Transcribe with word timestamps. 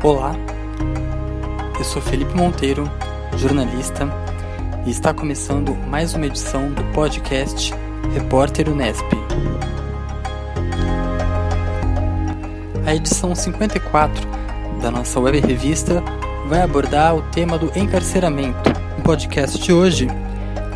Olá, 0.00 0.32
eu 1.76 1.84
sou 1.84 2.00
Felipe 2.00 2.32
Monteiro, 2.32 2.88
jornalista, 3.36 4.08
e 4.86 4.90
está 4.90 5.12
começando 5.12 5.74
mais 5.74 6.14
uma 6.14 6.26
edição 6.26 6.70
do 6.70 6.84
podcast 6.92 7.74
Repórter 8.14 8.68
Unesp. 8.68 9.04
A 12.86 12.94
edição 12.94 13.34
54 13.34 14.24
da 14.80 14.88
nossa 14.88 15.18
web 15.18 15.40
revista 15.40 16.00
vai 16.46 16.62
abordar 16.62 17.16
o 17.16 17.22
tema 17.32 17.58
do 17.58 17.76
encarceramento. 17.76 18.70
No 18.96 19.02
podcast 19.02 19.58
de 19.58 19.72
hoje, 19.72 20.06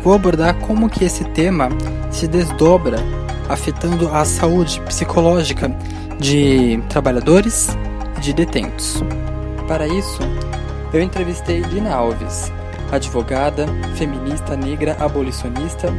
vou 0.03 0.13
abordar 0.13 0.53
como 0.55 0.89
que 0.89 1.05
esse 1.05 1.23
tema 1.29 1.69
se 2.11 2.27
desdobra 2.27 2.97
afetando 3.47 4.09
a 4.09 4.25
saúde 4.25 4.81
psicológica 4.81 5.69
de 6.19 6.83
trabalhadores 6.89 7.69
de 8.23 8.31
detentos. 8.31 9.01
Para 9.67 9.85
isso, 9.85 10.21
eu 10.93 11.01
entrevistei 11.01 11.61
Dina 11.61 11.93
Alves, 11.93 12.49
advogada, 12.89 13.65
feminista 13.97 14.55
negra 14.55 14.95
abolicionista 14.97 15.89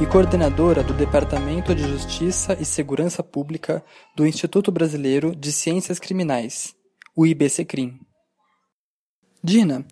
e 0.00 0.06
coordenadora 0.06 0.82
do 0.82 0.94
Departamento 0.94 1.74
de 1.74 1.86
Justiça 1.86 2.56
e 2.58 2.64
Segurança 2.64 3.22
Pública 3.22 3.84
do 4.16 4.26
Instituto 4.26 4.72
Brasileiro 4.72 5.36
de 5.36 5.52
Ciências 5.52 5.98
Criminais, 5.98 6.74
o 7.14 7.26
IBCCRIM. 7.26 8.00
Dina, 9.42 9.84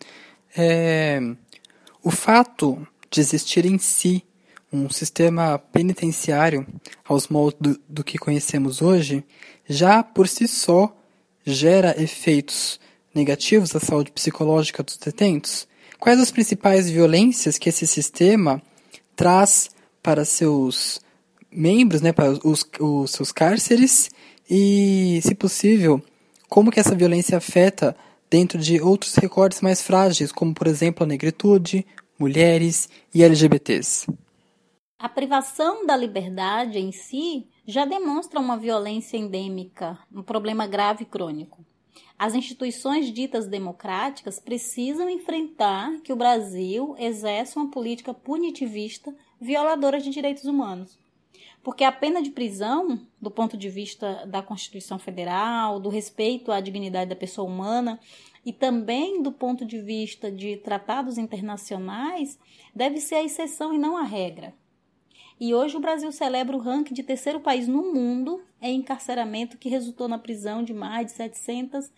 é, 0.56 1.20
o 2.02 2.10
fato 2.10 2.88
de 3.10 3.20
existir 3.20 3.66
em 3.66 3.76
si 3.76 4.24
um 4.72 4.88
sistema 4.88 5.58
penitenciário 5.58 6.66
aos 7.04 7.28
moldes 7.28 7.60
do, 7.60 7.80
do 7.86 8.02
que 8.02 8.16
conhecemos 8.16 8.80
hoje, 8.80 9.22
já 9.68 10.02
por 10.02 10.26
si 10.26 10.48
só 10.48 10.96
gera 11.44 12.00
efeitos 12.00 12.80
negativos 13.14 13.74
à 13.74 13.80
saúde 13.80 14.12
psicológica 14.12 14.82
dos 14.82 14.96
detentos? 14.96 15.66
Quais 15.98 16.18
as 16.18 16.30
principais 16.30 16.90
violências 16.90 17.58
que 17.58 17.68
esse 17.68 17.86
sistema 17.86 18.60
traz 19.14 19.70
para 20.02 20.24
seus 20.24 21.00
membros, 21.50 22.00
né, 22.00 22.12
para 22.12 22.30
os, 22.44 22.66
os 22.80 23.10
seus 23.10 23.30
cárceres 23.30 24.10
e, 24.48 25.20
se 25.22 25.34
possível, 25.34 26.02
como 26.48 26.70
que 26.70 26.80
essa 26.80 26.94
violência 26.94 27.38
afeta 27.38 27.96
dentro 28.28 28.58
de 28.58 28.80
outros 28.80 29.14
recortes 29.14 29.60
mais 29.60 29.82
frágeis, 29.82 30.32
como 30.32 30.54
por 30.54 30.66
exemplo 30.66 31.04
a 31.04 31.06
negritude, 31.06 31.86
mulheres 32.18 32.88
e 33.14 33.22
LGBTs? 33.22 34.06
A 34.98 35.08
privação 35.08 35.86
da 35.86 35.96
liberdade 35.96 36.78
em 36.78 36.92
si 36.92 37.46
já 37.66 37.84
demonstra 37.84 38.40
uma 38.40 38.56
violência 38.56 39.16
endêmica, 39.16 39.98
um 40.12 40.22
problema 40.22 40.66
grave 40.66 41.04
e 41.04 41.06
crônico. 41.06 41.64
As 42.18 42.34
instituições 42.34 43.12
ditas 43.12 43.46
democráticas 43.46 44.38
precisam 44.38 45.08
enfrentar 45.08 46.00
que 46.02 46.12
o 46.12 46.16
Brasil 46.16 46.94
exerce 46.98 47.56
uma 47.56 47.70
política 47.70 48.14
punitivista 48.14 49.14
violadora 49.40 50.00
de 50.00 50.10
direitos 50.10 50.44
humanos. 50.44 50.98
Porque 51.62 51.84
a 51.84 51.92
pena 51.92 52.20
de 52.20 52.30
prisão, 52.30 53.00
do 53.20 53.30
ponto 53.30 53.56
de 53.56 53.68
vista 53.68 54.26
da 54.26 54.42
Constituição 54.42 54.98
Federal, 54.98 55.78
do 55.78 55.88
respeito 55.88 56.50
à 56.50 56.60
dignidade 56.60 57.10
da 57.10 57.16
pessoa 57.16 57.48
humana 57.48 58.00
e 58.44 58.52
também 58.52 59.22
do 59.22 59.30
ponto 59.30 59.64
de 59.64 59.80
vista 59.80 60.30
de 60.30 60.56
tratados 60.56 61.18
internacionais, 61.18 62.38
deve 62.74 63.00
ser 63.00 63.16
a 63.16 63.24
exceção 63.24 63.72
e 63.72 63.78
não 63.78 63.96
a 63.96 64.02
regra. 64.02 64.52
E 65.44 65.52
hoje 65.52 65.76
o 65.76 65.80
Brasil 65.80 66.12
celebra 66.12 66.56
o 66.56 66.60
ranking 66.60 66.94
de 66.94 67.02
terceiro 67.02 67.40
país 67.40 67.66
no 67.66 67.92
mundo 67.92 68.44
em 68.60 68.76
encarceramento, 68.76 69.58
que 69.58 69.68
resultou 69.68 70.06
na 70.06 70.16
prisão 70.16 70.62
de 70.62 70.72
mais 70.72 71.06
de 71.06 71.12
700 71.14 71.90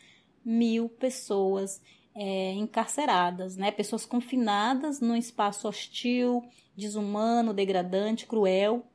mil 0.42 0.88
pessoas 0.88 1.78
é, 2.14 2.52
encarceradas, 2.54 3.54
né? 3.58 3.70
pessoas 3.70 4.06
confinadas 4.06 4.98
num 4.98 5.14
espaço 5.14 5.68
hostil, 5.68 6.42
desumano, 6.74 7.52
degradante, 7.52 8.24
cruel, 8.24 8.86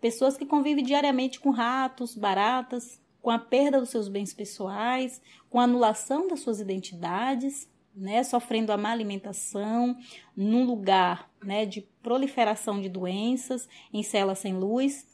pessoas 0.00 0.36
que 0.36 0.46
convivem 0.46 0.84
diariamente 0.84 1.40
com 1.40 1.50
ratos, 1.50 2.14
baratas, 2.14 3.00
com 3.20 3.30
a 3.30 3.38
perda 3.40 3.80
dos 3.80 3.88
seus 3.88 4.06
bens 4.06 4.32
pessoais, 4.32 5.20
com 5.50 5.58
a 5.58 5.64
anulação 5.64 6.28
das 6.28 6.38
suas 6.38 6.60
identidades, 6.60 7.68
né, 7.98 8.22
sofrendo 8.22 8.72
a 8.72 8.76
má 8.76 8.90
alimentação, 8.90 9.96
num 10.36 10.64
lugar 10.64 11.28
né, 11.42 11.66
de 11.66 11.82
proliferação 12.02 12.80
de 12.80 12.88
doenças, 12.88 13.68
em 13.92 14.02
celas 14.02 14.38
sem 14.38 14.54
luz, 14.54 15.06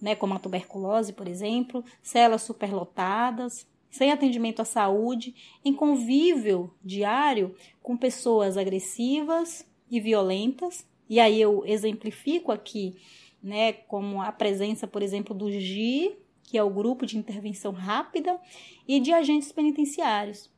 né, 0.00 0.14
como 0.14 0.34
a 0.34 0.38
tuberculose, 0.38 1.12
por 1.14 1.26
exemplo, 1.26 1.82
celas 2.02 2.42
superlotadas, 2.42 3.66
sem 3.90 4.12
atendimento 4.12 4.60
à 4.60 4.64
saúde, 4.64 5.34
em 5.64 5.72
convívio 5.72 6.72
diário 6.84 7.54
com 7.82 7.96
pessoas 7.96 8.58
agressivas 8.58 9.66
e 9.90 9.98
violentas. 9.98 10.86
E 11.08 11.18
aí 11.18 11.40
eu 11.40 11.64
exemplifico 11.64 12.52
aqui, 12.52 12.96
né, 13.42 13.72
como 13.72 14.20
a 14.20 14.30
presença, 14.30 14.86
por 14.86 15.02
exemplo, 15.02 15.34
do 15.34 15.50
GI, 15.50 16.18
que 16.42 16.58
é 16.58 16.62
o 16.62 16.70
grupo 16.70 17.06
de 17.06 17.16
intervenção 17.16 17.72
rápida, 17.72 18.38
e 18.86 19.00
de 19.00 19.12
agentes 19.12 19.50
penitenciários. 19.50 20.50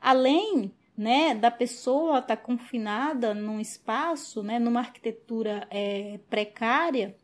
Além 0.00 0.72
né, 1.02 1.34
da 1.34 1.50
pessoa 1.50 2.20
estar 2.20 2.36
tá 2.36 2.42
confinada 2.42 3.34
num 3.34 3.58
espaço, 3.58 4.40
né, 4.40 4.60
numa 4.60 4.78
arquitetura 4.78 5.66
é, 5.68 6.20
precária 6.30 7.16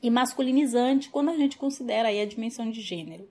e 0.00 0.08
masculinizante, 0.08 1.10
quando 1.10 1.30
a 1.30 1.36
gente 1.36 1.58
considera 1.58 2.08
aí 2.08 2.20
a 2.20 2.26
dimensão 2.26 2.70
de 2.70 2.80
gênero. 2.80 3.28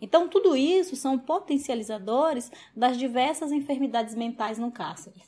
Então, 0.00 0.28
tudo 0.28 0.56
isso 0.56 0.96
são 0.96 1.18
potencializadores 1.18 2.50
das 2.74 2.96
diversas 2.96 3.52
enfermidades 3.52 4.14
mentais 4.14 4.56
no 4.56 4.72
cárcere. 4.72 5.20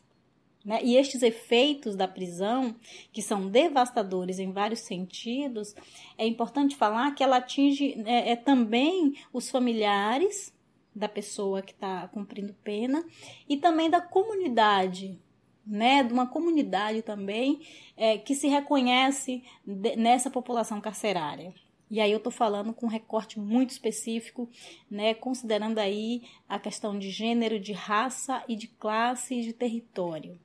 Né? 0.64 0.80
E 0.82 0.96
estes 0.96 1.20
efeitos 1.20 1.94
da 1.94 2.08
prisão, 2.08 2.74
que 3.12 3.20
são 3.20 3.50
devastadores 3.50 4.38
em 4.38 4.50
vários 4.50 4.80
sentidos, 4.80 5.74
é 6.16 6.26
importante 6.26 6.74
falar 6.74 7.14
que 7.14 7.22
ela 7.22 7.36
atinge 7.36 8.02
é, 8.06 8.32
é 8.32 8.36
também 8.36 9.14
os 9.30 9.50
familiares 9.50 10.54
da 10.94 11.08
pessoa 11.08 11.62
que 11.62 11.72
está 11.72 12.08
cumprindo 12.08 12.54
pena 12.62 13.04
e 13.48 13.56
também 13.56 13.88
da 13.88 14.00
comunidade, 14.00 15.18
né, 15.66 16.02
de 16.02 16.12
uma 16.12 16.26
comunidade 16.26 17.02
também 17.02 17.60
é, 17.96 18.18
que 18.18 18.34
se 18.34 18.48
reconhece 18.48 19.42
de, 19.64 19.96
nessa 19.96 20.30
população 20.30 20.80
carcerária. 20.80 21.54
E 21.90 22.00
aí 22.00 22.10
eu 22.10 22.16
estou 22.16 22.32
falando 22.32 22.72
com 22.72 22.86
um 22.86 22.88
recorte 22.88 23.38
muito 23.38 23.70
específico, 23.70 24.48
né, 24.90 25.12
considerando 25.12 25.78
aí 25.78 26.22
a 26.48 26.58
questão 26.58 26.98
de 26.98 27.10
gênero, 27.10 27.60
de 27.60 27.72
raça 27.72 28.42
e 28.48 28.56
de 28.56 28.66
classe 28.66 29.34
e 29.34 29.42
de 29.42 29.52
território. 29.52 30.38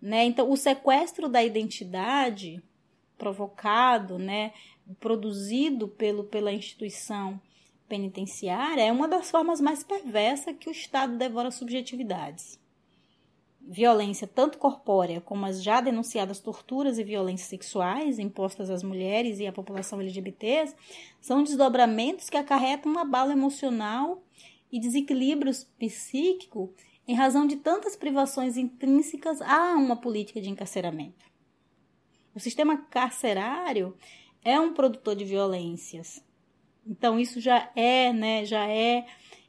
Né? 0.00 0.24
Então, 0.24 0.50
o 0.50 0.56
sequestro 0.56 1.28
da 1.28 1.42
identidade 1.42 2.62
provocado, 3.16 4.18
né, 4.18 4.52
produzido 5.00 5.88
pelo, 5.88 6.24
pela 6.24 6.52
instituição 6.52 7.40
penitenciária 7.88 8.82
é 8.82 8.92
uma 8.92 9.08
das 9.08 9.30
formas 9.30 9.60
mais 9.60 9.82
perversas 9.82 10.56
que 10.58 10.68
o 10.68 10.72
Estado 10.72 11.16
devora 11.16 11.50
subjetividades. 11.50 12.60
Violência 13.60 14.26
tanto 14.26 14.56
corpórea 14.58 15.20
como 15.20 15.44
as 15.44 15.62
já 15.62 15.80
denunciadas 15.80 16.40
torturas 16.40 16.98
e 16.98 17.04
violências 17.04 17.48
sexuais 17.48 18.18
impostas 18.18 18.70
às 18.70 18.82
mulheres 18.82 19.40
e 19.40 19.46
à 19.46 19.52
população 19.52 20.00
LGBT 20.00 20.72
são 21.20 21.42
desdobramentos 21.42 22.30
que 22.30 22.36
acarretam 22.36 22.90
uma 22.92 23.04
bala 23.04 23.32
emocional 23.32 24.22
e 24.70 24.80
desequilíbrios 24.80 25.64
psíquico 25.78 26.72
em 27.06 27.14
razão 27.14 27.46
de 27.46 27.56
tantas 27.56 27.96
privações 27.96 28.56
intrínsecas 28.56 29.40
a 29.42 29.74
uma 29.74 29.96
política 29.96 30.40
de 30.40 30.50
encarceramento. 30.50 31.26
O 32.34 32.40
sistema 32.40 32.76
carcerário 32.76 33.96
é 34.44 34.60
um 34.60 34.72
produtor 34.72 35.16
de 35.16 35.24
violências, 35.24 36.22
então 36.88 37.18
isso 37.18 37.40
já 37.40 37.70
é, 37.76 38.12
né, 38.12 38.44
já 38.44 38.66
é 38.66 39.06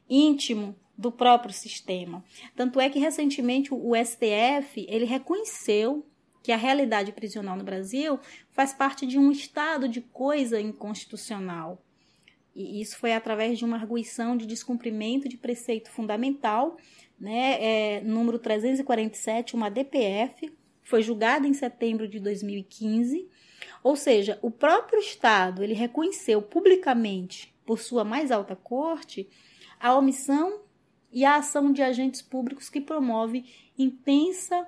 íntimo 0.10 0.76
do 0.98 1.12
próprio 1.12 1.54
sistema. 1.54 2.24
Tanto 2.56 2.80
é 2.80 2.90
que 2.90 3.00
recentemente 3.00 3.74
o 3.74 3.94
STF, 3.96 4.86
ele 4.90 5.06
reconheceu 5.06 6.06
que 6.44 6.52
a 6.52 6.58
realidade 6.58 7.12
prisional 7.12 7.56
no 7.56 7.64
Brasil 7.64 8.20
faz 8.52 8.74
parte 8.74 9.06
de 9.06 9.18
um 9.18 9.32
estado 9.32 9.88
de 9.88 10.02
coisa 10.02 10.60
inconstitucional. 10.60 11.82
E 12.54 12.82
isso 12.82 12.98
foi 12.98 13.14
através 13.14 13.58
de 13.58 13.64
uma 13.64 13.78
arguição 13.78 14.36
de 14.36 14.46
descumprimento 14.46 15.30
de 15.30 15.38
preceito 15.38 15.90
fundamental, 15.90 16.76
né, 17.18 17.58
é, 17.62 18.02
número 18.02 18.40
347, 18.40 19.56
uma 19.56 19.70
DPF, 19.70 20.52
foi 20.84 21.02
julgada 21.02 21.48
em 21.48 21.54
setembro 21.54 22.08
de 22.08 22.20
2015 22.20 23.30
ou 23.84 23.96
seja, 23.96 24.38
o 24.42 24.52
próprio 24.52 25.00
Estado 25.00 25.64
ele 25.64 25.74
reconheceu 25.74 26.42
publicamente, 26.42 27.54
por 27.66 27.80
sua 27.80 28.04
mais 28.04 28.32
alta 28.32 28.56
corte, 28.56 29.30
a 29.80 29.96
omissão 29.96 30.62
e 31.12 31.24
a 31.24 31.38
ação 31.38 31.72
de 31.72 31.82
agentes 31.82 32.22
públicos 32.22 32.70
que 32.70 32.82
promove 32.82 33.46
intensa 33.78 34.68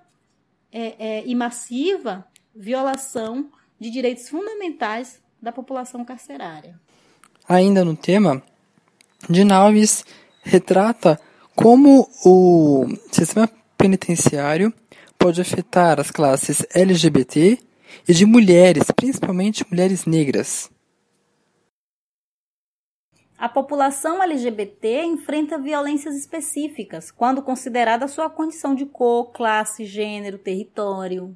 é, 0.71 0.95
é, 0.97 1.23
e 1.25 1.35
massiva 1.35 2.25
violação 2.55 3.49
de 3.79 3.89
direitos 3.89 4.29
fundamentais 4.29 5.21
da 5.41 5.51
população 5.51 6.05
carcerária. 6.05 6.79
Ainda 7.47 7.83
no 7.83 7.95
tema, 7.95 8.41
Dina 9.29 9.55
Alves 9.55 10.05
retrata 10.43 11.19
como 11.55 12.09
o 12.23 12.87
sistema 13.11 13.49
penitenciário 13.77 14.73
pode 15.17 15.41
afetar 15.41 15.99
as 15.99 16.11
classes 16.11 16.65
LGBT 16.73 17.59
e 18.07 18.13
de 18.13 18.25
mulheres, 18.25 18.83
principalmente 18.95 19.65
mulheres 19.69 20.05
negras. 20.05 20.69
A 23.37 23.49
população 23.49 24.21
LGBT 24.21 25.03
enfrenta 25.03 25.57
violências 25.57 26.15
específicas 26.15 27.09
quando 27.09 27.41
considerada 27.41 28.07
sua 28.07 28.29
condição 28.29 28.75
de 28.75 28.85
cor, 28.85 29.31
classe, 29.31 29.83
gênero, 29.83 30.37
território. 30.37 31.35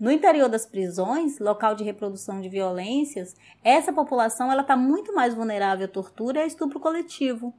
No 0.00 0.10
interior 0.10 0.48
das 0.48 0.66
prisões, 0.66 1.38
local 1.38 1.76
de 1.76 1.84
reprodução 1.84 2.40
de 2.40 2.48
violências, 2.48 3.36
essa 3.62 3.92
população 3.92 4.50
ela 4.50 4.62
está 4.62 4.76
muito 4.76 5.14
mais 5.14 5.32
vulnerável 5.32 5.86
à 5.86 5.88
tortura 5.88 6.40
e 6.40 6.42
a 6.42 6.46
estupro 6.46 6.80
coletivo. 6.80 7.54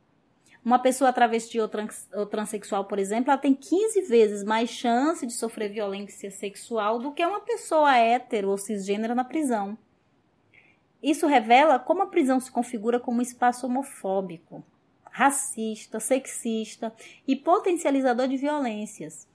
Uma 0.64 0.78
pessoa 0.78 1.14
travesti 1.14 1.60
ou, 1.60 1.70
trans, 1.70 2.08
ou 2.14 2.26
transexual, 2.26 2.86
por 2.86 3.00
exemplo, 3.00 3.32
ela 3.32 3.40
tem 3.40 3.54
15 3.54 4.02
vezes 4.02 4.44
mais 4.44 4.70
chance 4.70 5.26
de 5.26 5.34
sofrer 5.34 5.72
violência 5.72 6.30
sexual 6.30 7.00
do 7.00 7.12
que 7.12 7.26
uma 7.26 7.40
pessoa 7.40 7.96
hétero 7.96 8.50
ou 8.50 8.58
cisgênera 8.58 9.16
na 9.16 9.24
prisão. 9.24 9.78
Isso 11.02 11.28
revela 11.28 11.80
como 11.80 12.04
a 12.04 12.08
prisão 12.08 12.40
se 12.40 12.52
configura 12.52 13.00
como 13.00 13.20
um 13.20 13.22
espaço 13.22 13.66
homofóbico, 13.66 14.64
racista, 15.10 16.00
sexista 16.00 16.94
e 17.26 17.36
potencializador 17.36 18.28
de 18.28 18.36
violências. 18.36 19.28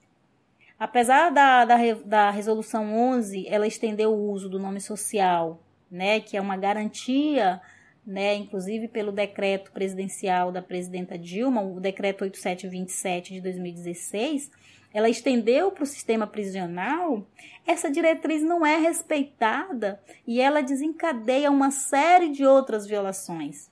Apesar 0.79 1.31
da, 1.31 1.65
da, 1.65 1.77
da 2.05 2.31
Resolução 2.31 2.95
11, 2.95 3.49
ela 3.49 3.67
estendeu 3.67 4.13
o 4.13 4.31
uso 4.31 4.49
do 4.51 4.59
nome 4.59 4.81
social, 4.81 5.61
né, 5.91 6.21
que 6.21 6.37
é 6.37 6.41
uma 6.41 6.57
garantia, 6.57 7.61
né, 8.07 8.35
inclusive 8.35 8.89
pelo 8.89 9.13
decreto 9.13 9.73
presidencial 9.73 10.53
da 10.53 10.61
presidenta 10.61 11.19
Dilma, 11.19 11.63
o 11.63 11.81
decreto 11.81 12.23
8727 12.23 13.35
de 13.35 13.41
2016, 13.41 14.51
ela 14.93 15.09
estendeu 15.09 15.73
para 15.73 15.83
o 15.83 15.87
sistema 15.87 16.27
prisional, 16.27 17.27
essa 17.67 17.91
diretriz 17.91 18.43
não 18.43 18.65
é 18.65 18.77
respeitada 18.77 20.01
e 20.27 20.41
ela 20.41 20.63
desencadeia 20.63 21.51
uma 21.51 21.71
série 21.71 22.29
de 22.31 22.45
outras 22.45 22.87
violações. 22.87 23.71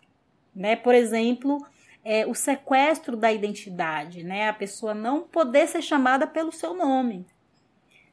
Né? 0.55 0.75
Por 0.75 0.94
exemplo, 0.94 1.64
é, 2.05 2.26
o 2.26 2.35
sequestro 2.35 3.17
da 3.17 3.32
identidade, 3.32 4.25
né? 4.25 4.49
A 4.49 4.52
pessoa 4.52 4.94
não 4.94 5.23
poder 5.23 5.69
ser 5.69 5.82
chamada 5.82 6.26
pelo 6.26 6.50
seu 6.50 6.75
nome. 6.75 7.25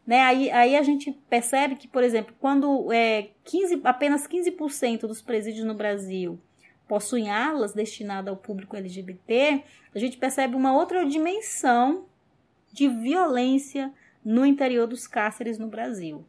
Né? 0.09 0.21
Aí, 0.21 0.49
aí 0.49 0.75
a 0.75 0.81
gente 0.81 1.11
percebe 1.29 1.75
que, 1.75 1.87
por 1.87 2.03
exemplo, 2.03 2.33
quando 2.39 2.91
é, 2.91 3.29
15, 3.43 3.81
apenas 3.83 4.27
15% 4.27 5.01
dos 5.01 5.21
presídios 5.21 5.63
no 5.63 5.75
Brasil 5.75 6.39
possuem 6.87 7.29
alas 7.29 7.75
destinadas 7.75 8.31
ao 8.31 8.35
público 8.35 8.75
LGBT, 8.75 9.63
a 9.93 9.99
gente 9.99 10.17
percebe 10.17 10.55
uma 10.55 10.73
outra 10.73 11.05
dimensão 11.05 12.07
de 12.73 12.87
violência 12.87 13.93
no 14.25 14.47
interior 14.47 14.87
dos 14.87 15.05
cárceres 15.05 15.59
no 15.59 15.67
Brasil. 15.67 16.25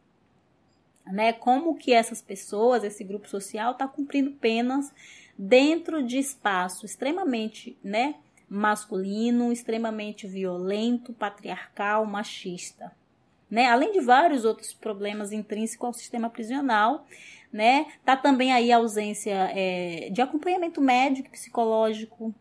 Né? 1.07 1.33
Como 1.33 1.75
que 1.75 1.91
essas 1.91 2.21
pessoas, 2.21 2.83
esse 2.83 3.03
grupo 3.03 3.27
social, 3.27 3.71
está 3.71 3.87
cumprindo 3.87 4.29
penas 4.33 4.93
dentro 5.35 6.03
de 6.03 6.19
espaço 6.19 6.85
extremamente, 6.85 7.75
né, 7.83 8.13
masculino, 8.47 9.51
extremamente 9.51 10.27
violento, 10.27 11.13
patriarcal, 11.13 12.05
machista. 12.05 12.95
Né? 13.51 13.67
Além 13.67 13.91
de 13.91 13.99
vários 13.99 14.45
outros 14.45 14.73
problemas 14.73 15.33
intrínsecos 15.33 15.85
ao 15.85 15.93
sistema 15.93 16.29
prisional, 16.29 17.05
né? 17.51 17.85
Tá 18.05 18.15
também 18.15 18.53
aí 18.53 18.71
a 18.71 18.77
ausência 18.77 19.51
é, 19.53 20.09
de 20.09 20.21
acompanhamento 20.21 20.79
médico 20.79 21.27
e 21.27 21.31
psicológico, 21.31 22.33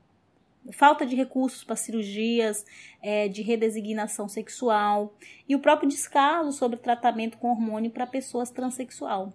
falta 0.73 1.05
de 1.05 1.17
recursos 1.17 1.65
para 1.65 1.75
cirurgias 1.75 2.65
é, 3.03 3.27
de 3.27 3.43
redesignação 3.43 4.29
sexual 4.29 5.13
e 5.49 5.57
o 5.57 5.59
próprio 5.59 5.89
descaso 5.89 6.53
sobre 6.53 6.79
tratamento 6.79 7.39
com 7.39 7.51
hormônio 7.51 7.91
para 7.91 8.07
pessoas 8.07 8.51
transexual, 8.51 9.33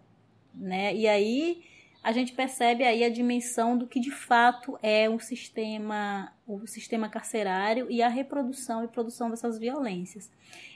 né? 0.54 0.96
E 0.96 1.08
aí 1.08 1.62
a 2.06 2.12
gente 2.12 2.34
percebe 2.34 2.84
aí 2.84 3.04
a 3.04 3.10
dimensão 3.10 3.76
do 3.76 3.88
que 3.88 4.00
de 4.00 4.12
fato 4.12 4.78
é 4.84 5.10
o 5.10 5.20
sistema, 5.20 6.32
o 6.46 6.68
sistema 6.68 7.10
carcerário 7.10 7.88
e 7.90 8.00
a 8.00 8.08
reprodução 8.08 8.84
e 8.84 8.88
produção 8.88 9.28
dessas 9.32 9.58
violências. 9.58 10.30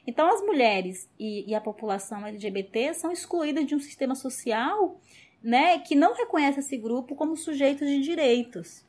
Então, 0.08 0.28
as 0.28 0.42
mulheres 0.42 1.08
e, 1.20 1.48
e 1.48 1.54
a 1.54 1.62
população 1.62 2.26
LGBT 2.26 2.96
são 2.96 3.12
excluídas 3.12 3.68
de 3.68 3.76
um 3.76 3.80
sistema 3.80 4.16
social 4.16 5.00
né, 5.44 5.78
que 5.78 5.94
não 5.94 6.16
reconhece 6.16 6.62
esse 6.62 6.76
grupo 6.76 7.16
como 7.16 7.38
sujeitos 7.38 7.88
de 7.88 8.02
direitos, 8.02 8.84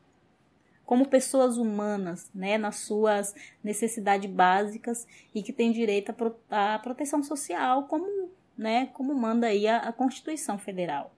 como 0.87 1.09
pessoas 1.09 1.59
humanas, 1.59 2.31
né, 2.35 2.57
nas 2.57 2.77
suas 2.77 3.35
necessidades 3.63 4.31
básicas 4.31 5.07
e 5.35 5.43
que 5.43 5.53
têm 5.53 5.73
direito 5.73 6.15
à 6.49 6.79
proteção 6.79 7.23
social, 7.23 7.83
como, 7.83 8.31
né, 8.57 8.87
como 8.95 9.15
manda 9.15 9.49
aí 9.49 9.69
a, 9.69 9.77
a 9.77 9.93
Constituição 9.93 10.57
Federal. 10.57 11.15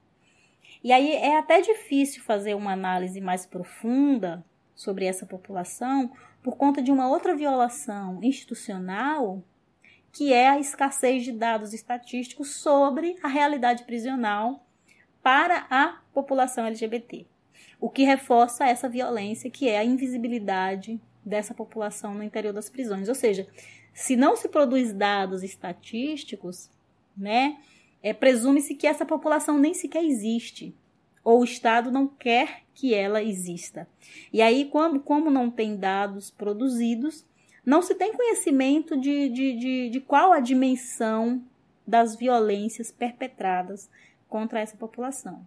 E 0.83 0.93
aí 0.93 1.13
é 1.13 1.39
até 1.39 1.61
difícil 1.61 2.23
fazer 2.23 2.55
uma 2.55 2.73
análise 2.73 3.21
mais 3.21 3.47
profunda 3.47 4.45
sobre 4.75 5.05
essa 5.05 5.25
população 5.25 6.11
por 6.43 6.57
conta 6.57 6.83
de 6.83 6.91
uma 6.91 7.09
outra 7.09 7.37
violação 7.37 8.19
institucional, 8.23 9.43
que 10.13 10.33
é 10.33 10.49
a 10.49 10.59
escassez 10.59 11.23
de 11.23 11.33
dados 11.33 11.73
estatísticos 11.73 12.57
sobre 12.57 13.17
a 13.23 13.29
realidade 13.29 13.85
prisional 13.85 14.67
para 15.23 15.67
a 15.71 16.01
população 16.13 16.67
LGBT. 16.67 17.27
O 17.81 17.89
que 17.89 18.03
reforça 18.03 18.67
essa 18.67 18.89
violência, 18.89 19.51
que 19.51 19.69
é 19.69 19.79
a 19.79 19.85
invisibilidade 19.85 21.01
dessa 21.25 21.55
população 21.55 22.15
no 22.15 22.25
interior 22.25 22.53
das 22.53 22.69
prisões. 22.69 23.09
Ou 23.09 23.15
seja, 23.15 23.47
se 23.95 24.17
não 24.17 24.37
se 24.37 24.49
produz 24.49 24.93
dados 24.93 25.43
estatísticos, 25.43 26.69
né, 27.17 27.59
é, 28.03 28.13
presume-se 28.13 28.75
que 28.75 28.87
essa 28.87 29.07
população 29.07 29.59
nem 29.59 29.75
sequer 29.75 30.05
existe, 30.05 30.75
ou 31.25 31.41
o 31.41 31.45
Estado 31.45 31.91
não 31.91 32.09
quer 32.09 32.63
que 32.75 32.95
ela 32.95 33.23
exista. 33.23 33.87
E 34.33 34.43
aí, 34.43 34.65
como, 34.65 35.01
como 35.01 35.31
não 35.31 35.51
tem 35.51 35.77
dados 35.77 36.31
produzidos, 36.31 37.25
não 37.65 37.81
se 37.81 37.95
tem 37.95 38.13
conhecimento 38.13 38.97
de, 38.97 39.29
de, 39.29 39.57
de, 39.57 39.91
de 39.91 40.01
qual 40.01 40.33
a 40.33 40.41
dimensão 40.41 41.43
das 41.87 42.17
violências 42.17 42.91
perpetradas 42.91 43.89
contra 44.29 44.61
essa 44.61 44.77
população. 44.77 45.47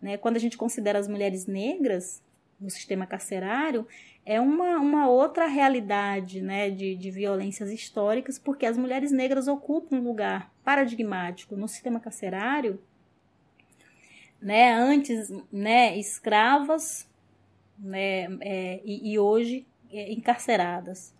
Né? 0.00 0.16
Quando 0.16 0.36
a 0.36 0.40
gente 0.40 0.56
considera 0.56 0.98
as 0.98 1.08
mulheres 1.08 1.46
negras 1.46 2.22
no 2.58 2.70
sistema 2.70 3.06
carcerário, 3.06 3.86
é 4.24 4.40
uma, 4.40 4.78
uma 4.78 5.08
outra 5.08 5.46
realidade 5.46 6.40
né, 6.40 6.70
de, 6.70 6.94
de 6.94 7.10
violências 7.10 7.70
históricas, 7.70 8.38
porque 8.38 8.64
as 8.64 8.78
mulheres 8.78 9.10
negras 9.10 9.48
ocupam 9.48 9.96
um 9.96 10.02
lugar 10.02 10.52
paradigmático 10.64 11.56
no 11.56 11.66
sistema 11.66 11.98
carcerário, 11.98 12.80
né, 14.40 14.72
antes 14.72 15.32
né, 15.52 15.96
escravas 15.98 17.08
né, 17.78 18.28
é, 18.40 18.80
e, 18.84 19.12
e, 19.12 19.18
hoje 19.18 19.66
é, 19.92 20.12
encarceradas. 20.12 21.14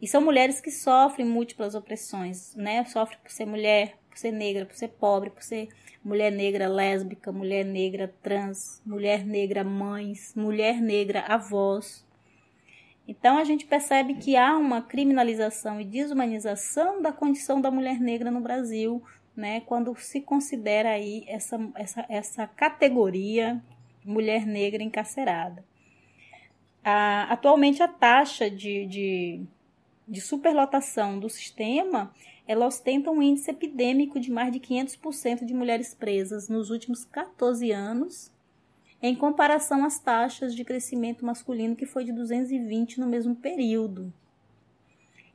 E 0.00 0.08
são 0.08 0.20
mulheres 0.20 0.60
que 0.60 0.70
sofrem 0.70 1.26
múltiplas 1.26 1.74
opressões, 1.74 2.54
né? 2.56 2.82
Sofrem 2.86 3.18
por 3.22 3.30
ser 3.30 3.44
mulher, 3.44 3.98
por 4.08 4.16
ser 4.16 4.32
negra, 4.32 4.64
por 4.64 4.74
ser 4.74 4.88
pobre, 4.88 5.28
por 5.28 5.42
ser 5.42 5.68
mulher 6.02 6.32
negra 6.32 6.68
lésbica, 6.68 7.30
mulher 7.30 7.64
negra 7.66 8.12
trans, 8.22 8.80
mulher 8.84 9.26
negra 9.26 9.62
mães, 9.62 10.32
mulher 10.34 10.80
negra 10.80 11.20
avós. 11.28 12.02
Então 13.06 13.38
a 13.38 13.44
gente 13.44 13.66
percebe 13.66 14.14
que 14.14 14.36
há 14.36 14.56
uma 14.56 14.82
criminalização 14.82 15.80
e 15.80 15.84
desumanização 15.84 17.02
da 17.02 17.12
condição 17.12 17.60
da 17.60 17.70
mulher 17.70 17.98
negra 17.98 18.30
no 18.30 18.40
Brasil, 18.40 19.02
né, 19.36 19.60
quando 19.62 19.94
se 19.96 20.20
considera 20.20 20.90
aí 20.90 21.24
essa, 21.26 21.58
essa, 21.74 22.06
essa 22.08 22.46
categoria 22.46 23.62
mulher 24.04 24.46
negra 24.46 24.82
encarcerada. 24.82 25.64
A, 26.84 27.24
atualmente 27.32 27.82
a 27.82 27.88
taxa 27.88 28.50
de, 28.50 28.86
de, 28.86 29.42
de 30.06 30.20
superlotação 30.20 31.18
do 31.18 31.28
sistema 31.28 32.12
ela 32.46 32.66
ostenta 32.66 33.10
um 33.10 33.22
índice 33.22 33.50
epidêmico 33.50 34.18
de 34.18 34.30
mais 34.30 34.52
de 34.52 34.58
500% 34.58 35.44
de 35.44 35.54
mulheres 35.54 35.94
presas 35.94 36.48
nos 36.48 36.70
últimos 36.70 37.04
14 37.04 37.70
anos 37.70 38.32
em 39.02 39.14
comparação 39.14 39.84
às 39.84 39.98
taxas 39.98 40.54
de 40.54 40.64
crescimento 40.64 41.24
masculino, 41.24 41.76
que 41.76 41.86
foi 41.86 42.04
de 42.04 42.12
220 42.12 43.00
no 43.00 43.06
mesmo 43.06 43.34
período. 43.34 44.12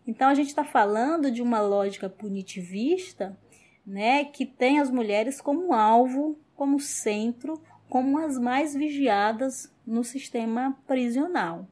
Então, 0.08 0.30
a 0.30 0.36
gente 0.36 0.50
está 0.50 0.64
falando 0.64 1.32
de 1.32 1.42
uma 1.42 1.60
lógica 1.62 2.08
punitivista 2.08 3.38
né, 3.86 4.26
que 4.26 4.46
tem 4.46 4.80
as 4.80 4.90
mulheres 4.90 5.40
como 5.40 5.74
alvo, 5.74 6.38
como 6.56 6.80
centro, 6.80 7.62
como 7.90 8.18
as 8.18 8.38
mais 8.38 8.74
vigiadas 8.74 9.72
no 9.86 10.04
sistema 10.04 10.78
prisional. 10.88 11.68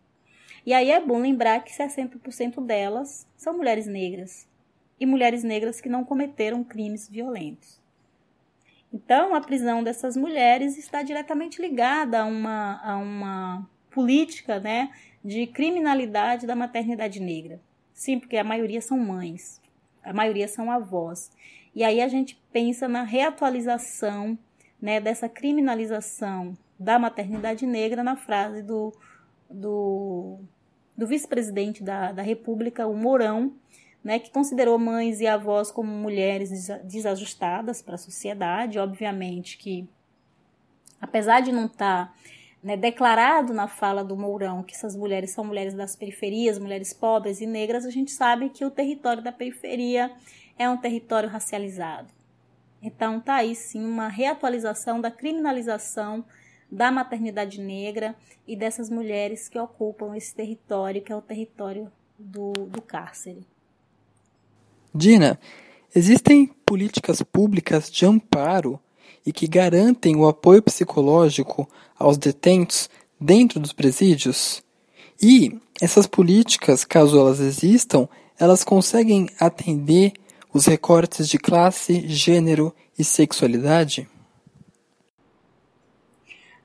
E 0.66 0.74
aí 0.74 0.92
é 0.92 1.00
bom 1.00 1.20
lembrar 1.20 1.64
que 1.64 1.74
60% 1.74 2.64
delas 2.66 3.28
são 3.36 3.58
mulheres 3.58 3.88
negras 3.88 4.48
e 5.00 5.06
mulheres 5.06 5.44
negras 5.44 5.82
que 5.82 5.90
não 5.90 6.06
cometeram 6.06 6.64
crimes 6.64 7.10
violentos. 7.10 7.83
Então, 8.94 9.34
a 9.34 9.42
prisão 9.42 9.84
dessas 9.84 10.16
mulheres 10.16 10.78
está 10.78 11.02
diretamente 11.02 11.60
ligada 11.60 12.22
a 12.22 12.26
uma, 12.26 12.80
a 12.84 12.96
uma 12.98 13.68
política 13.90 14.60
né, 14.60 14.92
de 15.26 15.48
criminalidade 15.48 16.46
da 16.46 16.56
maternidade 16.56 17.20
negra. 17.20 17.60
Sim, 17.92 18.20
porque 18.20 18.38
a 18.38 18.44
maioria 18.44 18.82
são 18.82 18.98
mães, 19.00 19.60
a 20.04 20.14
maioria 20.14 20.48
são 20.48 20.70
avós. 20.70 21.32
E 21.74 21.84
aí 21.84 22.02
a 22.02 22.08
gente 22.08 22.40
pensa 22.52 22.88
na 22.88 23.02
reatualização 23.02 24.38
né, 24.80 25.00
dessa 25.00 25.28
criminalização 25.28 26.56
da 26.78 27.00
maternidade 27.00 27.66
negra 27.66 28.04
na 28.04 28.16
frase 28.16 28.62
do, 28.62 28.94
do, 29.50 30.38
do 30.96 31.08
vice-presidente 31.08 31.84
da, 31.84 32.12
da 32.12 32.22
República, 32.22 32.86
o 32.86 32.94
Mourão, 32.94 33.54
né, 34.04 34.20
que 34.20 34.32
considerou 34.32 34.78
mães 34.78 35.22
e 35.22 35.28
avós 35.28 35.72
como 35.72 35.90
mulheres 35.90 36.68
desajustadas 36.84 37.82
para 37.82 37.96
a 37.96 37.98
sociedade. 37.98 38.78
Obviamente 38.78 39.58
que, 39.58 39.88
apesar 41.00 41.40
de 41.40 41.52
não 41.52 41.66
estar 41.66 42.08
tá, 42.08 42.14
né, 42.62 42.76
declarado 42.76 43.54
na 43.54 43.68
fala 43.68 44.04
do 44.04 44.18
Mourão 44.18 44.64
que 44.64 44.76
essas 44.76 44.96
mulheres 44.96 45.32
são 45.32 45.46
mulheres 45.46 45.74
das 45.74 45.96
periferias, 45.96 46.60
mulheres 46.60 46.94
pobres 46.94 47.40
e 47.40 47.46
negras, 47.46 47.86
a 47.86 47.90
gente 47.90 48.12
sabe 48.12 48.50
que 48.50 48.66
o 48.66 48.72
território 48.72 49.24
da 49.24 49.32
periferia 49.32 50.12
é 50.58 50.70
um 50.70 50.78
território 50.78 51.30
racializado. 51.30 52.10
Então, 52.82 53.22
tá 53.22 53.36
aí 53.36 53.56
sim 53.56 53.84
uma 53.86 54.10
reatualização 54.10 55.00
da 55.00 55.10
criminalização 55.10 56.26
da 56.70 56.92
maternidade 56.92 57.62
negra 57.62 58.14
e 58.46 58.56
dessas 58.56 58.90
mulheres 58.90 59.48
que 59.48 59.58
ocupam 59.58 60.18
esse 60.18 60.36
território, 60.36 61.02
que 61.02 61.12
é 61.12 61.16
o 61.16 61.22
território 61.22 61.90
do, 62.20 62.52
do 62.52 62.82
cárcere. 62.82 63.46
Dina, 64.96 65.40
existem 65.96 66.46
políticas 66.64 67.24
públicas 67.24 67.90
de 67.90 68.06
amparo 68.06 68.80
e 69.26 69.34
que 69.34 69.48
garantem 69.48 70.16
o 70.16 70.28
apoio 70.28 70.62
psicológico 70.62 71.68
aos 71.98 72.16
detentos 72.16 72.88
dentro 73.20 73.60
dos 73.60 73.74
presídios? 73.74 74.64
E 75.20 75.60
essas 75.82 76.06
políticas, 76.06 76.86
caso 76.86 77.18
elas 77.18 77.40
existam, 77.40 78.08
elas 78.40 78.64
conseguem 78.64 79.30
atender 79.40 80.14
os 80.54 80.68
recortes 80.68 81.28
de 81.28 81.40
classe, 81.40 82.08
gênero 82.08 82.72
e 82.98 83.04
sexualidade? 83.04 84.08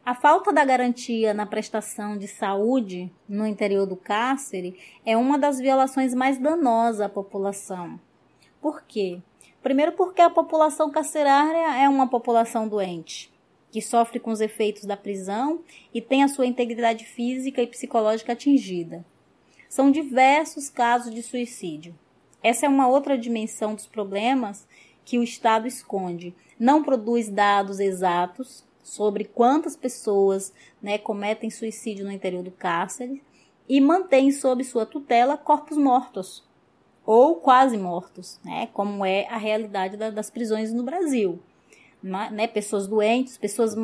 A 0.04 0.14
falta 0.14 0.52
da 0.52 0.64
garantia 0.66 1.32
na 1.32 1.46
prestação 1.46 2.18
de 2.18 2.28
saúde 2.28 3.10
no 3.26 3.46
interior 3.46 3.86
do 3.86 3.96
cárcere 3.96 4.78
é 5.04 5.16
uma 5.16 5.38
das 5.38 5.58
violações 5.58 6.14
mais 6.14 6.38
danosas 6.38 7.00
à 7.00 7.08
população. 7.08 7.98
Por 8.60 8.82
quê? 8.82 9.20
Primeiro, 9.62 9.92
porque 9.92 10.20
a 10.20 10.30
população 10.30 10.90
carcerária 10.90 11.82
é 11.82 11.88
uma 11.88 12.08
população 12.08 12.66
doente, 12.66 13.32
que 13.70 13.82
sofre 13.82 14.18
com 14.18 14.30
os 14.30 14.40
efeitos 14.40 14.84
da 14.84 14.96
prisão 14.96 15.60
e 15.92 16.00
tem 16.00 16.22
a 16.22 16.28
sua 16.28 16.46
integridade 16.46 17.04
física 17.04 17.62
e 17.62 17.66
psicológica 17.66 18.32
atingida. 18.32 19.04
São 19.68 19.90
diversos 19.90 20.68
casos 20.68 21.14
de 21.14 21.22
suicídio. 21.22 21.94
Essa 22.42 22.66
é 22.66 22.68
uma 22.68 22.88
outra 22.88 23.18
dimensão 23.18 23.74
dos 23.74 23.86
problemas 23.86 24.66
que 25.04 25.18
o 25.18 25.22
Estado 25.22 25.66
esconde. 25.66 26.34
Não 26.58 26.82
produz 26.82 27.28
dados 27.28 27.78
exatos 27.78 28.64
sobre 28.82 29.24
quantas 29.24 29.76
pessoas 29.76 30.52
né, 30.80 30.96
cometem 30.98 31.50
suicídio 31.50 32.06
no 32.06 32.12
interior 32.12 32.42
do 32.42 32.50
cárcere 32.50 33.22
e 33.68 33.80
mantém 33.80 34.32
sob 34.32 34.64
sua 34.64 34.86
tutela 34.86 35.36
corpos 35.36 35.76
mortos 35.76 36.47
ou 37.08 37.36
quase 37.36 37.78
mortos, 37.78 38.38
né, 38.44 38.68
como 38.74 39.02
é 39.02 39.26
a 39.30 39.38
realidade 39.38 39.96
da, 39.96 40.10
das 40.10 40.28
prisões 40.28 40.74
no 40.74 40.82
Brasil. 40.82 41.40
Né, 42.02 42.46
pessoas 42.46 42.86
doentes, 42.86 43.38
pessoas 43.38 43.74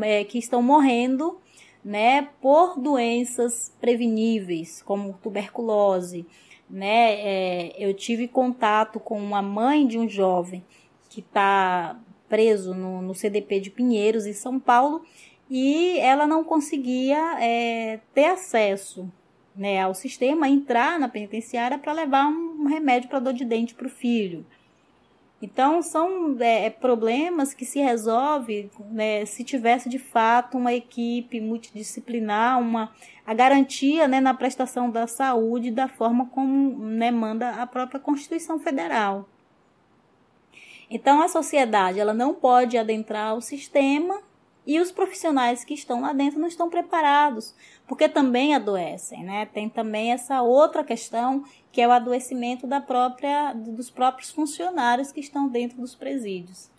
é, 0.00 0.22
que 0.22 0.38
estão 0.38 0.62
morrendo 0.62 1.36
né, 1.84 2.28
por 2.40 2.78
doenças 2.78 3.74
preveníveis, 3.80 4.82
como 4.82 5.18
tuberculose, 5.20 6.24
né? 6.70 7.14
É, 7.20 7.74
eu 7.76 7.92
tive 7.92 8.28
contato 8.28 9.00
com 9.00 9.18
uma 9.18 9.42
mãe 9.42 9.86
de 9.86 9.98
um 9.98 10.08
jovem 10.08 10.64
que 11.10 11.20
está 11.20 12.00
preso 12.28 12.72
no, 12.72 13.02
no, 13.02 13.14
CDP 13.14 13.60
de 13.60 13.70
Pinheiros, 13.70 14.26
em 14.26 14.32
São 14.32 14.60
Paulo, 14.60 15.02
e 15.50 15.98
ela 15.98 16.26
não 16.26 16.44
conseguia 16.44 17.36
é, 17.42 17.98
ter 18.14 18.26
acesso 18.26 19.10
né, 19.54 19.80
ao 19.80 19.94
sistema, 19.94 20.48
entrar 20.48 20.98
na 20.98 21.08
penitenciária 21.08 21.78
para 21.78 21.92
levar 21.92 22.26
um, 22.28 22.66
remédio 22.66 23.08
para 23.08 23.18
dor 23.18 23.32
de 23.32 23.44
dente 23.44 23.74
para 23.74 23.86
o 23.86 23.90
filho. 23.90 24.44
Então, 25.42 25.80
são 25.80 26.36
é, 26.38 26.66
é, 26.66 26.70
problemas 26.70 27.54
que 27.54 27.64
se 27.64 27.80
resolve 27.80 28.70
né, 28.90 29.24
se 29.24 29.42
tivesse 29.42 29.88
de 29.88 29.98
fato 29.98 30.58
uma 30.58 30.72
equipe 30.74 31.40
multidisciplinar, 31.40 32.60
uma, 32.60 32.92
a 33.26 33.32
garantia 33.32 34.06
né, 34.06 34.20
na 34.20 34.34
prestação 34.34 34.90
da 34.90 35.06
saúde 35.06 35.70
da 35.70 35.88
forma 35.88 36.26
como 36.26 36.78
né, 36.84 37.10
manda 37.10 37.50
a 37.52 37.66
própria 37.66 37.98
Constituição 37.98 38.58
Federal. 38.58 39.26
Então, 40.90 41.22
a 41.22 41.28
sociedade 41.28 42.00
ela 42.00 42.12
não 42.12 42.34
pode 42.34 42.76
adentrar 42.76 43.34
o 43.34 43.40
sistema 43.40 44.20
e 44.70 44.78
os 44.78 44.92
profissionais 44.92 45.64
que 45.64 45.74
estão 45.74 46.00
lá 46.00 46.12
dentro 46.12 46.38
não 46.38 46.46
estão 46.46 46.70
preparados, 46.70 47.52
porque 47.88 48.08
também 48.08 48.54
adoecem, 48.54 49.24
né? 49.24 49.44
Tem 49.46 49.68
também 49.68 50.12
essa 50.12 50.42
outra 50.42 50.84
questão 50.84 51.42
que 51.72 51.80
é 51.80 51.88
o 51.88 51.90
adoecimento 51.90 52.68
da 52.68 52.80
própria 52.80 53.52
dos 53.52 53.90
próprios 53.90 54.30
funcionários 54.30 55.10
que 55.10 55.18
estão 55.18 55.48
dentro 55.48 55.80
dos 55.80 55.96
presídios. 55.96 56.70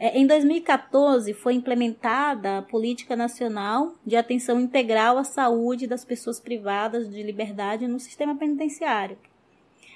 É, 0.00 0.18
em 0.18 0.26
2014 0.26 1.32
foi 1.32 1.54
implementada 1.54 2.58
a 2.58 2.62
Política 2.62 3.14
Nacional 3.14 3.94
de 4.04 4.16
Atenção 4.16 4.58
Integral 4.58 5.16
à 5.16 5.22
Saúde 5.22 5.86
das 5.86 6.04
Pessoas 6.04 6.40
Privadas 6.40 7.08
de 7.08 7.22
Liberdade 7.22 7.86
no 7.86 8.00
Sistema 8.00 8.34
Penitenciário. 8.34 9.16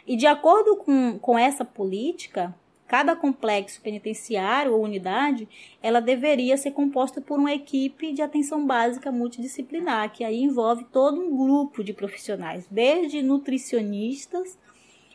E 0.06 0.14
de 0.16 0.28
acordo 0.28 0.76
com, 0.76 1.18
com 1.18 1.36
essa 1.36 1.64
política, 1.64 2.54
Cada 2.90 3.14
complexo 3.14 3.80
penitenciário 3.80 4.74
ou 4.74 4.82
unidade, 4.82 5.48
ela 5.80 6.00
deveria 6.00 6.56
ser 6.56 6.72
composta 6.72 7.20
por 7.20 7.38
uma 7.38 7.54
equipe 7.54 8.12
de 8.12 8.20
atenção 8.20 8.66
básica 8.66 9.12
multidisciplinar, 9.12 10.12
que 10.12 10.24
aí 10.24 10.42
envolve 10.42 10.82
todo 10.90 11.20
um 11.20 11.36
grupo 11.36 11.84
de 11.84 11.92
profissionais, 11.92 12.66
desde 12.68 13.22
nutricionistas 13.22 14.58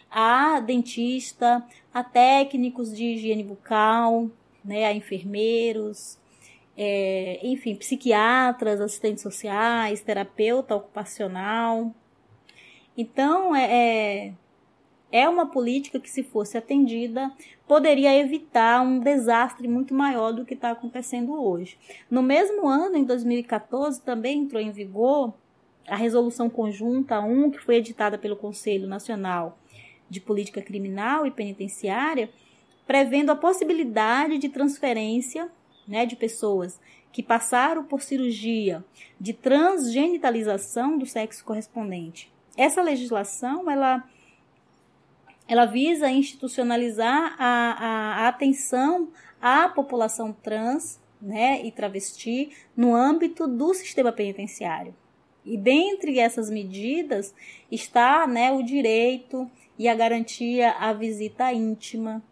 a 0.10 0.62
dentista, 0.62 1.68
a 1.94 2.02
técnicos 2.02 2.96
de 2.96 3.08
higiene 3.08 3.44
bucal, 3.44 4.32
né, 4.64 4.86
a 4.86 4.94
enfermeiros, 4.94 6.18
é, 6.78 7.42
enfim, 7.44 7.76
psiquiatras, 7.76 8.80
assistentes 8.80 9.22
sociais, 9.22 10.00
terapeuta 10.00 10.78
ocupacional. 10.78 11.94
Então, 12.98 13.54
é, 13.54 13.66
é 14.30 14.34
é 15.12 15.28
uma 15.30 15.46
política 15.46 16.00
que, 16.00 16.10
se 16.10 16.24
fosse 16.24 16.58
atendida, 16.58 17.32
poderia 17.68 18.18
evitar 18.18 18.82
um 18.82 19.00
desastre 19.00 19.68
muito 19.68 19.94
maior 19.94 20.32
do 20.32 20.46
que 20.46 20.54
está 20.54 20.72
acontecendo 20.72 21.34
hoje. 21.42 21.78
No 22.10 22.22
mesmo 22.22 22.68
ano, 22.68 22.98
em 22.98 23.04
2014, 23.04 24.02
também 24.02 24.40
entrou 24.40 24.62
em 24.62 24.72
vigor 24.72 25.34
a 25.88 25.96
Resolução 25.96 26.50
Conjunta 26.50 27.20
1, 27.20 27.52
que 27.52 27.60
foi 27.60 27.76
editada 27.76 28.18
pelo 28.18 28.36
Conselho 28.36 28.88
Nacional 28.88 29.58
de 30.10 30.20
Política 30.20 30.62
Criminal 30.62 31.26
e 31.26 31.32
Penitenciária, 31.32 32.30
prevendo 32.86 33.32
a 33.32 33.36
possibilidade 33.36 34.38
de 34.38 34.50
transferência 34.50 35.50
né, 35.88 36.06
de 36.06 36.16
pessoas 36.16 36.80
que 37.12 37.24
passaram 37.24 37.84
por 37.84 38.02
cirurgia 38.02 38.84
de 39.20 39.34
transgenitalização 39.34 40.98
do 40.98 41.06
sexo 41.06 41.44
correspondente. 41.46 42.32
Essa 42.58 42.82
legislação, 42.82 43.70
ela 43.70 44.04
ela 45.48 45.66
visa 45.66 46.10
institucionalizar 46.10 47.36
a, 47.40 48.24
a, 48.24 48.28
atenção 48.28 49.10
à 49.42 49.70
população 49.70 50.34
trans 50.34 51.00
né, 51.22 51.64
e 51.64 51.72
travesti 51.72 52.50
no 52.76 52.96
âmbito 52.96 53.48
do 53.48 53.74
sistema 53.74 54.12
penitenciário. 54.12 54.96
E 55.46 55.58
dentre 55.58 56.20
essas 56.20 56.50
medidas 56.50 57.34
está 57.72 58.26
né, 58.26 58.52
o 58.52 58.64
direito 58.64 59.50
e 59.78 59.88
a 59.88 59.94
garantia 59.94 60.72
à 60.72 60.92
visita 60.94 61.54
íntima, 61.54 62.24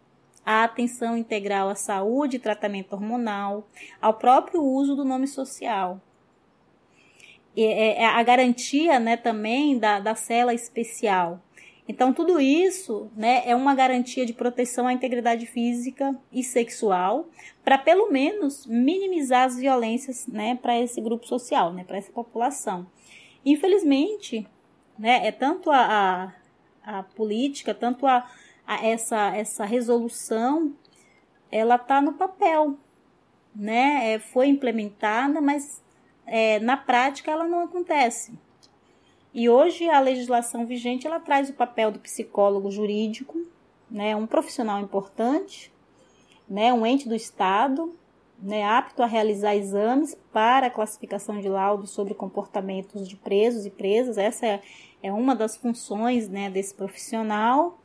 à 0.44 0.64
atenção 0.64 1.16
integral 1.16 1.68
à 1.68 1.74
saúde 1.74 2.36
e 2.36 2.40
tratamento 2.40 2.92
hormonal, 2.92 3.66
ao 4.00 4.14
próprio 4.14 4.62
uso 4.62 4.96
do 4.96 5.04
nome 5.04 5.28
social. 5.28 6.00
E, 7.56 7.62
é, 7.62 8.02
é 8.02 8.06
a 8.06 8.22
garantia 8.22 8.98
né, 8.98 9.16
também 9.16 9.78
da, 9.78 10.00
da 10.00 10.14
cela 10.16 10.52
especial, 10.52 11.40
então, 11.86 12.14
tudo 12.14 12.40
isso 12.40 13.10
né, 13.14 13.42
é 13.44 13.54
uma 13.54 13.74
garantia 13.74 14.24
de 14.24 14.32
proteção 14.32 14.86
à 14.86 14.92
integridade 14.92 15.44
física 15.44 16.18
e 16.32 16.42
sexual, 16.42 17.28
para 17.62 17.76
pelo 17.76 18.10
menos 18.10 18.66
minimizar 18.66 19.44
as 19.44 19.56
violências 19.56 20.26
né, 20.26 20.54
para 20.54 20.80
esse 20.80 21.00
grupo 21.00 21.26
social, 21.26 21.72
né, 21.72 21.84
para 21.84 21.98
essa 21.98 22.10
população. 22.10 22.86
Infelizmente, 23.44 24.46
né, 24.98 25.26
é 25.26 25.30
tanto 25.30 25.70
a, 25.70 26.32
a, 26.82 26.98
a 26.98 27.02
política, 27.02 27.74
tanto 27.74 28.06
a, 28.06 28.26
a, 28.66 28.86
essa, 28.86 29.36
essa 29.36 29.66
resolução, 29.66 30.74
ela 31.52 31.76
está 31.76 32.00
no 32.00 32.14
papel. 32.14 32.78
Né, 33.54 34.14
é, 34.14 34.18
foi 34.18 34.48
implementada, 34.48 35.40
mas 35.40 35.80
é, 36.26 36.58
na 36.60 36.76
prática 36.76 37.30
ela 37.30 37.44
não 37.44 37.60
acontece. 37.60 38.32
E 39.34 39.48
hoje 39.48 39.90
a 39.90 39.98
legislação 39.98 40.64
vigente 40.64 41.08
ela 41.08 41.18
traz 41.18 41.50
o 41.50 41.54
papel 41.54 41.90
do 41.90 41.98
psicólogo 41.98 42.70
jurídico, 42.70 43.44
né, 43.90 44.14
um 44.14 44.28
profissional 44.28 44.80
importante, 44.80 45.72
né, 46.48 46.72
um 46.72 46.86
ente 46.86 47.08
do 47.08 47.16
Estado, 47.16 47.92
né, 48.40 48.62
apto 48.62 49.02
a 49.02 49.06
realizar 49.06 49.56
exames 49.56 50.16
para 50.32 50.68
a 50.68 50.70
classificação 50.70 51.40
de 51.40 51.48
laudos 51.48 51.90
sobre 51.90 52.14
comportamentos 52.14 53.08
de 53.08 53.16
presos 53.16 53.66
e 53.66 53.70
presas. 53.70 54.18
Essa 54.18 54.46
é, 54.46 54.62
é 55.02 55.12
uma 55.12 55.34
das 55.34 55.56
funções 55.56 56.28
né, 56.28 56.48
desse 56.48 56.72
profissional. 56.72 57.80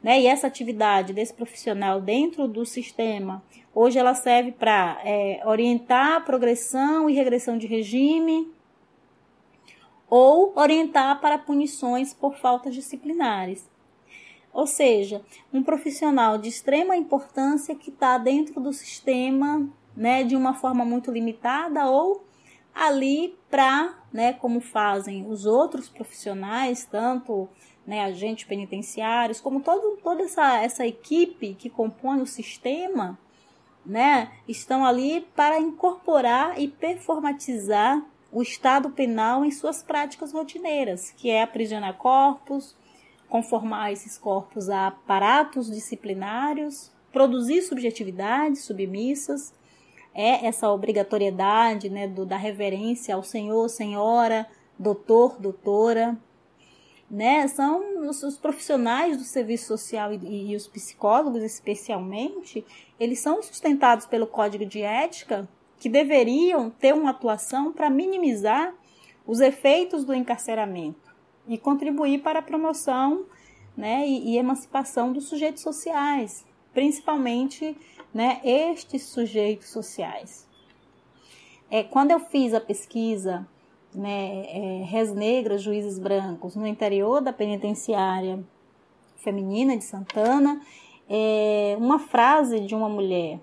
Né, 0.00 0.20
e 0.20 0.26
essa 0.26 0.46
atividade 0.46 1.12
desse 1.12 1.34
profissional 1.34 2.00
dentro 2.00 2.46
do 2.46 2.64
sistema, 2.64 3.42
hoje 3.74 3.98
ela 3.98 4.14
serve 4.14 4.52
para 4.52 5.00
é, 5.04 5.40
orientar 5.44 6.16
a 6.16 6.20
progressão 6.20 7.08
e 7.08 7.14
regressão 7.14 7.56
de 7.56 7.68
regime, 7.68 8.48
ou 10.14 10.52
orientar 10.54 11.22
para 11.22 11.38
punições 11.38 12.12
por 12.12 12.36
faltas 12.36 12.74
disciplinares. 12.74 13.66
Ou 14.52 14.66
seja, 14.66 15.24
um 15.50 15.62
profissional 15.62 16.36
de 16.36 16.50
extrema 16.50 16.94
importância 16.94 17.74
que 17.74 17.88
está 17.88 18.18
dentro 18.18 18.60
do 18.60 18.74
sistema 18.74 19.66
né, 19.96 20.22
de 20.22 20.36
uma 20.36 20.52
forma 20.52 20.84
muito 20.84 21.10
limitada 21.10 21.88
ou 21.88 22.22
ali 22.74 23.38
para, 23.50 23.94
né, 24.12 24.34
como 24.34 24.60
fazem 24.60 25.26
os 25.26 25.46
outros 25.46 25.88
profissionais, 25.88 26.84
tanto 26.84 27.48
né, 27.86 28.04
agentes 28.04 28.44
penitenciários, 28.44 29.40
como 29.40 29.62
todo, 29.62 29.96
toda 30.02 30.24
essa, 30.24 30.58
essa 30.58 30.86
equipe 30.86 31.54
que 31.54 31.70
compõe 31.70 32.20
o 32.20 32.26
sistema, 32.26 33.18
né, 33.84 34.30
estão 34.46 34.84
ali 34.84 35.26
para 35.34 35.58
incorporar 35.58 36.60
e 36.60 36.68
performatizar 36.68 38.04
o 38.32 38.40
Estado 38.40 38.88
penal 38.90 39.44
em 39.44 39.50
suas 39.50 39.82
práticas 39.82 40.32
rotineiras, 40.32 41.10
que 41.10 41.30
é 41.30 41.42
aprisionar 41.42 41.98
corpos, 41.98 42.74
conformar 43.28 43.92
esses 43.92 44.16
corpos 44.16 44.70
a 44.70 44.86
aparatos 44.86 45.70
disciplinários, 45.70 46.90
produzir 47.12 47.60
subjetividades 47.60 48.64
submissas, 48.64 49.52
é 50.14 50.46
essa 50.46 50.70
obrigatoriedade 50.70 51.90
né, 51.90 52.08
do, 52.08 52.24
da 52.24 52.36
reverência 52.36 53.14
ao 53.14 53.22
senhor, 53.22 53.68
senhora, 53.68 54.46
doutor, 54.78 55.38
doutora. 55.38 56.16
Né? 57.10 57.46
São 57.48 58.08
os, 58.08 58.22
os 58.22 58.38
profissionais 58.38 59.18
do 59.18 59.24
serviço 59.24 59.66
social 59.66 60.12
e, 60.12 60.52
e 60.52 60.56
os 60.56 60.66
psicólogos, 60.66 61.42
especialmente, 61.42 62.64
eles 62.98 63.18
são 63.18 63.42
sustentados 63.42 64.06
pelo 64.06 64.26
Código 64.26 64.64
de 64.64 64.80
Ética 64.80 65.48
que 65.82 65.88
deveriam 65.88 66.70
ter 66.70 66.94
uma 66.94 67.10
atuação 67.10 67.72
para 67.72 67.90
minimizar 67.90 68.72
os 69.26 69.40
efeitos 69.40 70.04
do 70.04 70.14
encarceramento 70.14 71.12
e 71.48 71.58
contribuir 71.58 72.22
para 72.22 72.38
a 72.38 72.42
promoção 72.42 73.26
né, 73.76 74.06
e, 74.06 74.30
e 74.30 74.38
emancipação 74.38 75.12
dos 75.12 75.24
sujeitos 75.24 75.60
sociais, 75.60 76.46
principalmente 76.72 77.76
né, 78.14 78.40
estes 78.44 79.02
sujeitos 79.06 79.70
sociais. 79.70 80.46
É, 81.68 81.82
quando 81.82 82.12
eu 82.12 82.20
fiz 82.20 82.54
a 82.54 82.60
pesquisa 82.60 83.44
né, 83.92 84.44
é, 84.46 84.84
Res 84.84 85.12
Negras, 85.12 85.62
Juízes 85.62 85.98
Brancos, 85.98 86.54
no 86.54 86.64
interior 86.64 87.20
da 87.20 87.32
penitenciária 87.32 88.38
feminina 89.16 89.76
de 89.76 89.82
Santana, 89.82 90.60
é, 91.10 91.74
uma 91.76 91.98
frase 91.98 92.60
de 92.60 92.72
uma 92.72 92.88
mulher 92.88 93.40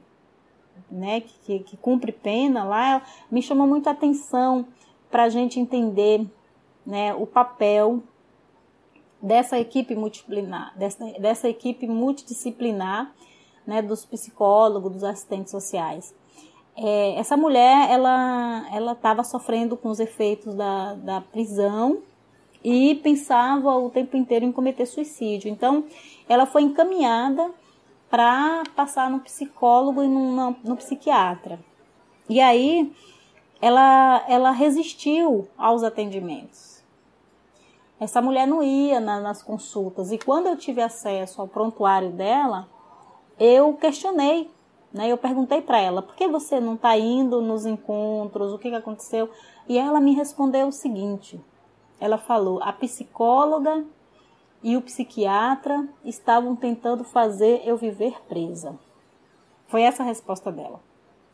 né, 0.91 1.21
que, 1.21 1.59
que 1.59 1.77
cumpre 1.77 2.11
pena 2.11 2.63
lá, 2.63 3.01
me 3.29 3.41
chamou 3.41 3.67
muito 3.67 3.87
a 3.87 3.91
atenção 3.91 4.65
para 5.09 5.23
a 5.23 5.29
gente 5.29 5.59
entender 5.59 6.25
né, 6.85 7.13
o 7.13 7.25
papel 7.25 8.01
dessa 9.21 9.59
equipe 9.59 9.95
multidisciplinar, 9.95 10.77
dessa, 10.77 11.05
dessa 11.19 11.49
equipe 11.49 11.87
multidisciplinar, 11.87 13.13
né, 13.65 13.81
dos 13.81 14.05
psicólogos, 14.05 14.93
dos 14.93 15.03
assistentes 15.03 15.51
sociais. 15.51 16.13
É, 16.75 17.15
essa 17.19 17.35
mulher, 17.35 17.89
ela 17.91 18.65
ela 18.71 18.91
estava 18.93 19.23
sofrendo 19.23 19.75
com 19.75 19.89
os 19.89 19.99
efeitos 19.99 20.55
da, 20.55 20.93
da 20.95 21.21
prisão 21.21 22.01
e 22.63 22.95
pensava 22.95 23.75
o 23.77 23.89
tempo 23.89 24.15
inteiro 24.15 24.45
em 24.45 24.51
cometer 24.51 24.85
suicídio. 24.85 25.49
Então, 25.49 25.83
ela 26.27 26.45
foi 26.45 26.61
encaminhada 26.63 27.51
para 28.09 28.63
passar 28.75 29.09
no 29.09 29.19
psicólogo 29.19 30.03
e 30.03 30.07
no, 30.07 30.55
no 30.63 30.75
psiquiatra. 30.75 31.59
E 32.27 32.39
aí 32.41 32.93
ela, 33.61 34.23
ela 34.27 34.51
resistiu 34.51 35.47
aos 35.57 35.83
atendimentos. 35.83 36.83
Essa 37.99 38.21
mulher 38.21 38.47
não 38.47 38.63
ia 38.63 38.99
na, 38.99 39.19
nas 39.19 39.43
consultas. 39.43 40.11
E 40.11 40.17
quando 40.17 40.47
eu 40.47 40.55
tive 40.55 40.81
acesso 40.81 41.41
ao 41.41 41.47
prontuário 41.47 42.11
dela, 42.11 42.67
eu 43.37 43.73
questionei. 43.73 44.49
Né? 44.93 45.09
Eu 45.09 45.17
perguntei 45.17 45.61
para 45.61 45.79
ela: 45.79 46.01
por 46.01 46.15
que 46.15 46.27
você 46.27 46.59
não 46.59 46.75
está 46.75 46.97
indo 46.97 47.41
nos 47.41 47.65
encontros? 47.65 48.53
O 48.53 48.57
que, 48.57 48.69
que 48.69 48.75
aconteceu? 48.75 49.29
E 49.67 49.77
ela 49.77 49.99
me 49.99 50.13
respondeu 50.13 50.67
o 50.67 50.71
seguinte: 50.71 51.39
ela 51.99 52.17
falou, 52.17 52.63
a 52.63 52.71
psicóloga 52.71 53.85
e 54.61 54.75
o 54.75 54.81
psiquiatra 54.81 55.87
estavam 56.03 56.55
tentando 56.55 57.03
fazer 57.03 57.61
eu 57.65 57.77
viver 57.77 58.21
presa. 58.27 58.77
Foi 59.67 59.81
essa 59.81 60.03
a 60.03 60.05
resposta 60.05 60.51
dela. 60.51 60.81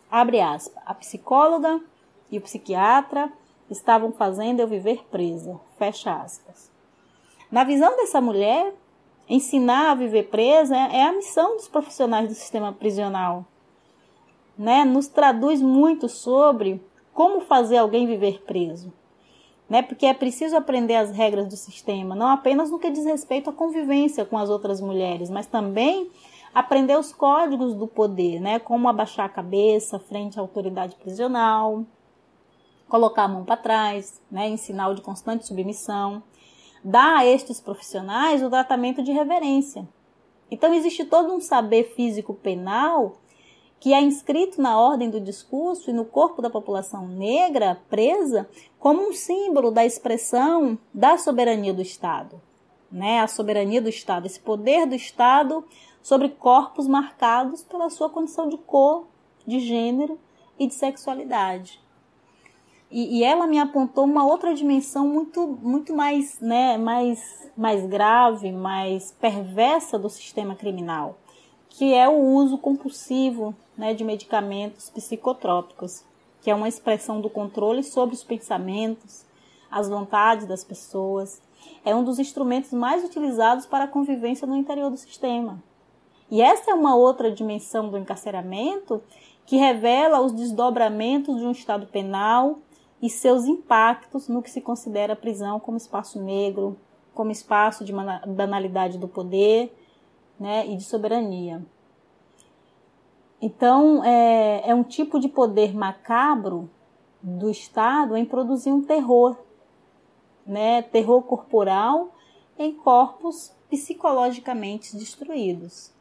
Abre 0.10 0.40
aspas. 0.40 0.82
A 0.86 0.94
psicóloga 0.94 1.82
e 2.30 2.38
o 2.38 2.42
psiquiatra 2.42 3.32
estavam 3.70 4.12
fazendo 4.12 4.60
eu 4.60 4.68
viver 4.68 5.06
presa. 5.10 5.60
Fecha 5.78 6.14
aspas. 6.14 6.72
Na 7.52 7.64
visão 7.64 7.96
dessa 7.96 8.22
mulher, 8.22 8.74
ensinar 9.28 9.92
a 9.92 9.96
viver 9.96 10.30
presa 10.30 10.76
é 10.76 11.04
a 11.04 11.14
missão 11.14 11.56
dos 11.56 11.68
profissionais 11.68 12.28
do 12.28 12.36
sistema 12.36 12.72
prisional. 12.74 13.46
Né? 14.58 14.86
Nos 14.86 15.08
traduz 15.08 15.62
muito 15.62 16.08
sobre 16.08 16.84
como 17.14 17.42
fazer 17.42 17.78
alguém 17.78 18.06
viver 18.06 18.44
preso 18.44 18.94
né? 19.70 19.82
Porque 19.82 20.06
é 20.06 20.14
preciso 20.14 20.56
aprender 20.56 20.96
as 20.96 21.12
regras 21.12 21.48
do 21.48 21.56
sistema, 21.56 22.16
não 22.16 22.28
apenas 22.28 22.70
no 22.70 22.80
que 22.80 22.90
diz 22.90 23.06
respeito 23.06 23.50
à 23.50 23.54
convivência 23.54 24.26
com 24.26 24.38
as 24.38 24.50
outras 24.50 24.80
mulheres, 24.80 25.30
mas 25.30 25.48
também 25.48 26.10
aprender 26.54 26.98
os 26.98 27.12
códigos 27.12 27.74
do 27.74 27.88
poder, 27.88 28.40
né? 28.40 28.60
Como 28.60 28.88
abaixar 28.88 29.26
a 29.26 29.30
cabeça 29.30 30.00
frente 30.00 30.40
à 30.40 30.42
autoridade 30.42 30.96
prisional, 30.96 31.84
colocar 32.88 33.24
a 33.24 33.28
mão 33.28 33.44
para 33.44 33.58
trás, 33.58 34.22
né? 34.32 34.48
Em 34.48 34.58
sinal 34.58 34.94
de 34.94 35.02
constante 35.02 35.46
submissão, 35.46 36.24
dar 36.84 37.18
a 37.18 37.26
estes 37.26 37.60
profissionais 37.60 38.44
o 38.44 38.50
tratamento 38.50 39.04
de 39.04 39.12
reverência. 39.12 39.88
Então 40.50 40.74
existe 40.74 41.04
todo 41.04 41.34
um 41.34 41.42
saber 41.42 41.96
físico 41.96 42.34
penal 42.34 43.18
que 43.80 43.94
é 43.94 44.02
inscrito 44.02 44.62
na 44.62 44.80
ordem 44.80 45.10
do 45.10 45.20
discurso 45.20 45.90
e 45.90 45.94
no 45.94 46.06
corpo 46.06 46.42
da 46.42 46.50
população 46.50 47.08
negra 47.08 47.80
presa 47.90 48.50
como 48.80 49.08
um 49.08 49.14
símbolo 49.14 49.72
da 49.72 49.86
expressão 49.86 50.78
da 50.94 51.18
soberania 51.18 51.74
do 51.74 51.82
Estado. 51.82 52.42
Né? 52.92 53.20
A 53.20 53.28
soberania 53.28 53.82
do 53.82 53.90
Estado, 53.90 54.26
esse 54.26 54.40
poder 54.40 54.86
do 54.88 54.96
Estado 54.96 55.64
sobre 56.02 56.30
corpos 56.30 56.88
marcados 56.88 57.64
pela 57.64 57.90
sua 57.90 58.10
condição 58.10 58.48
de 58.48 58.58
cor, 58.58 59.08
de 59.46 59.60
gênero 59.60 60.20
e 60.58 60.68
de 60.68 60.74
sexualidade. 60.74 61.80
E, 62.90 63.18
e, 63.18 63.24
ela 63.24 63.48
me 63.48 63.58
apontou 63.60 64.06
uma 64.06 64.26
outra 64.26 64.54
dimensão 64.54 65.08
muito, 65.08 65.48
muito 65.62 65.94
mais, 65.96 66.40
né, 66.40 66.78
mais, 66.78 67.52
mais 67.58 67.86
grave, 67.88 68.52
mais 68.52 69.12
perversa 69.20 69.98
do 69.98 70.10
sistema 70.10 70.56
criminal, 70.56 71.18
que 71.78 71.94
é 71.94 72.08
o 72.08 72.18
uso 72.18 72.58
compulsivo 72.58 73.54
né, 73.78 73.94
de 73.94 74.04
medicamentos 74.04 74.90
psicotrópicos, 74.90 76.06
que 76.42 76.50
é 76.50 76.56
uma 76.56 76.70
expressão 76.70 77.20
do 77.20 77.30
controle 77.30 77.84
sobre 77.84 78.16
os 78.16 78.24
pensamentos, 78.24 79.26
as 79.70 79.90
vontades 79.90 80.48
das 80.48 80.64
pessoas. 80.64 81.42
É 81.84 81.94
um 81.94 82.04
dos 82.04 82.18
instrumentos 82.18 82.72
mais 82.72 83.04
utilizados 83.04 83.66
para 83.66 83.84
a 83.84 83.90
convivência 83.90 84.48
no 84.48 84.56
interior 84.56 84.90
do 84.90 84.96
sistema. 84.96 85.62
E 86.32 86.42
essa 86.42 86.72
é 86.72 86.74
uma 86.74 86.96
outra 86.96 87.30
dimensão 87.30 87.90
do 87.90 87.98
encarceramento 87.98 89.04
que 89.46 89.58
revela 89.58 90.22
os 90.22 90.32
desdobramentos 90.32 91.38
de 91.38 91.46
um 91.46 91.52
Estado 91.52 91.88
penal 91.88 92.58
e 93.02 93.10
seus 93.10 93.46
impactos 93.46 94.30
no 94.30 94.42
que 94.42 94.50
se 94.50 94.62
considera 94.62 95.12
a 95.12 95.18
prisão 95.18 95.60
como 95.60 95.76
espaço 95.76 96.22
negro, 96.22 96.78
como 97.14 97.32
espaço 97.32 97.84
de 97.84 97.92
banalidade 97.92 98.98
do 98.98 99.10
poder 99.10 99.74
né, 100.40 100.68
e 100.68 100.78
de 100.78 100.84
soberania. 100.84 101.66
Então, 103.42 104.04
é, 104.04 104.70
é 104.70 104.76
um 104.76 104.84
tipo 104.84 105.20
de 105.20 105.28
poder 105.28 105.76
macabro 105.76 106.70
do 107.22 107.50
Estado 107.50 108.16
em 108.16 108.26
produzir 108.26 108.72
um 108.72 108.82
terror, 108.82 109.38
né? 110.46 110.82
terror 110.84 111.22
corporal 111.24 112.16
em 112.58 112.74
corpos 112.74 113.52
psicologicamente 113.70 114.96
destruídos. 114.96 115.92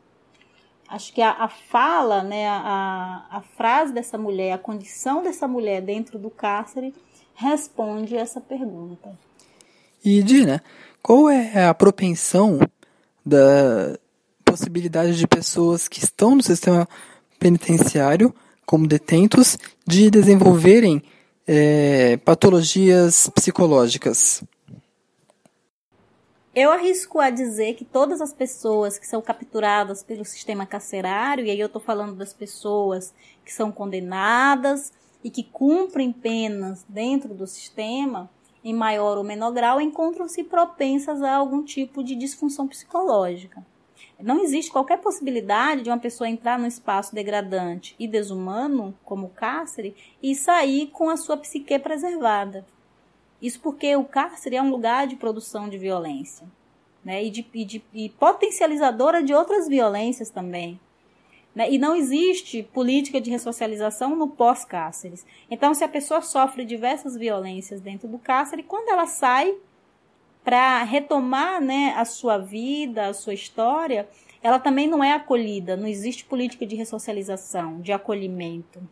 acho 0.89 1.13
que 1.13 1.23
a, 1.23 1.33
a 1.33 1.49
fala, 1.49 2.23
né, 2.23 2.47
a, 2.49 3.27
a 3.31 3.41
frase 3.57 3.93
dessa 3.93 4.17
mulher, 4.19 4.53
a 4.53 4.59
condição 4.59 5.23
dessa 5.23 5.49
mulher 5.49 5.81
dentro 5.81 6.19
do 6.19 6.31
cárcere 6.31 6.95
responde 7.35 8.17
essa 8.17 8.41
pergunta. 8.41 9.19
E 10.05 10.23
Dina, 10.23 10.63
qual 11.03 11.29
é 11.29 11.67
a 11.67 11.75
propensão 11.75 12.61
da 13.25 13.99
possibilidade 14.55 15.17
de 15.17 15.27
pessoas 15.27 15.89
que 15.89 15.99
estão 15.99 16.37
no 16.37 16.43
sistema 16.43 16.89
penitenciário 17.41 18.33
como 18.65 18.87
detentos 18.87 19.59
de 19.85 20.09
desenvolverem 20.09 21.03
é, 21.45 22.17
patologias 22.19 23.29
psicológicas? 23.35 24.45
Eu 26.55 26.71
arrisco 26.71 27.19
a 27.19 27.31
dizer 27.31 27.75
que 27.75 27.85
todas 27.85 28.21
as 28.21 28.33
pessoas 28.33 28.97
que 28.97 29.09
são 29.09 29.21
capturadas 29.21 30.05
pelo 30.05 30.25
sistema 30.25 30.65
carcerário, 30.65 31.45
e 31.45 31.51
aí 31.51 31.59
eu 31.59 31.67
estou 31.67 31.83
falando 31.83 32.15
das 32.15 32.33
pessoas 32.33 33.13
que 33.45 33.53
são 33.53 33.73
condenadas 33.73 34.93
e 35.25 35.31
que 35.31 35.43
cumprem 35.43 36.13
penas 36.13 36.85
dentro 36.89 37.35
do 37.35 37.45
sistema, 37.45 38.31
em 38.63 38.73
maior 38.73 39.19
ou 39.19 39.25
menor 39.25 39.51
grau, 39.51 39.81
encontram-se 39.81 40.45
propensas 40.45 41.23
a 41.23 41.35
algum 41.35 41.65
tipo 41.65 42.05
de 42.05 42.15
disfunção 42.15 42.69
psicológica. 42.69 43.67
Não 44.21 44.43
existe 44.43 44.71
qualquer 44.71 44.99
possibilidade 44.99 45.83
de 45.83 45.91
uma 45.91 45.99
pessoa 45.99 46.29
entrar 46.29 46.59
num 46.59 46.67
espaço 46.67 47.15
degradante 47.15 47.95
e 47.99 48.07
desumano, 48.07 48.97
como 49.05 49.27
o 49.27 49.31
cárcere, 49.31 49.95
e 50.23 50.35
sair 50.35 50.89
com 50.89 51.11
a 51.11 51.17
sua 51.17 51.37
psique 51.37 51.79
preservada. 51.79 52.65
Isso 53.43 53.61
porque 53.61 53.95
o 53.97 54.05
cárcere 54.05 54.57
é 54.57 54.63
um 54.63 54.71
lugar 54.71 55.07
de 55.07 55.17
produção 55.17 55.69
de 55.69 55.77
violência, 55.77 56.47
né? 57.05 57.23
E, 57.25 57.31
de, 57.31 57.47
e, 57.53 57.65
de, 57.65 57.85
e 57.93 58.09
potencializadora 58.09 59.23
de 59.23 59.35
outras 59.35 59.69
violências 59.69 60.31
também. 60.31 60.81
Né? 61.55 61.71
E 61.71 61.79
não 61.79 61.95
existe 61.95 62.63
política 62.63 63.21
de 63.21 63.31
ressocialização 63.31 64.17
no 64.17 64.29
pós-cárceres. 64.29 65.25
Então, 65.51 65.73
se 65.73 65.85
a 65.85 65.89
pessoa 65.89 66.21
sofre 66.21 66.65
diversas 66.65 67.17
violências 67.17 67.81
dentro 67.81 68.09
do 68.09 68.19
cárcere, 68.19 68.63
quando 68.63 68.89
ela 68.89 69.07
sai 69.07 69.55
para 70.45 70.85
retomar 70.85 71.61
né, 71.61 71.95
a 71.97 72.05
sua 72.05 72.37
vida, 72.37 73.07
a 73.07 73.15
sua 73.15 73.33
história, 73.33 74.07
ela 74.43 74.59
também 74.59 74.87
não 74.87 75.03
é 75.03 75.13
acolhida. 75.13 75.75
Não 75.75 75.89
existe 75.89 76.25
política 76.27 76.67
de 76.67 76.77
ressocialização, 76.77 77.81
de 77.81 77.93
acolhimento. 77.93 78.87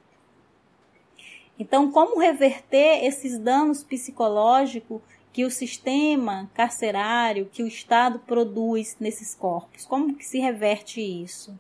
Então, 1.58 1.92
como 1.92 2.18
reverter 2.18 3.04
esses 3.04 3.38
danos 3.38 3.84
psicológicos 3.84 5.02
que 5.30 5.44
o 5.44 5.50
sistema 5.50 6.50
carcerário, 6.54 7.48
que 7.52 7.62
o 7.62 7.66
Estado 7.66 8.18
produz 8.20 8.96
nesses 8.98 9.34
corpos? 9.34 9.84
Como 9.84 10.14
que 10.14 10.24
se 10.24 10.38
reverte 10.38 11.00
isso? 11.00 11.58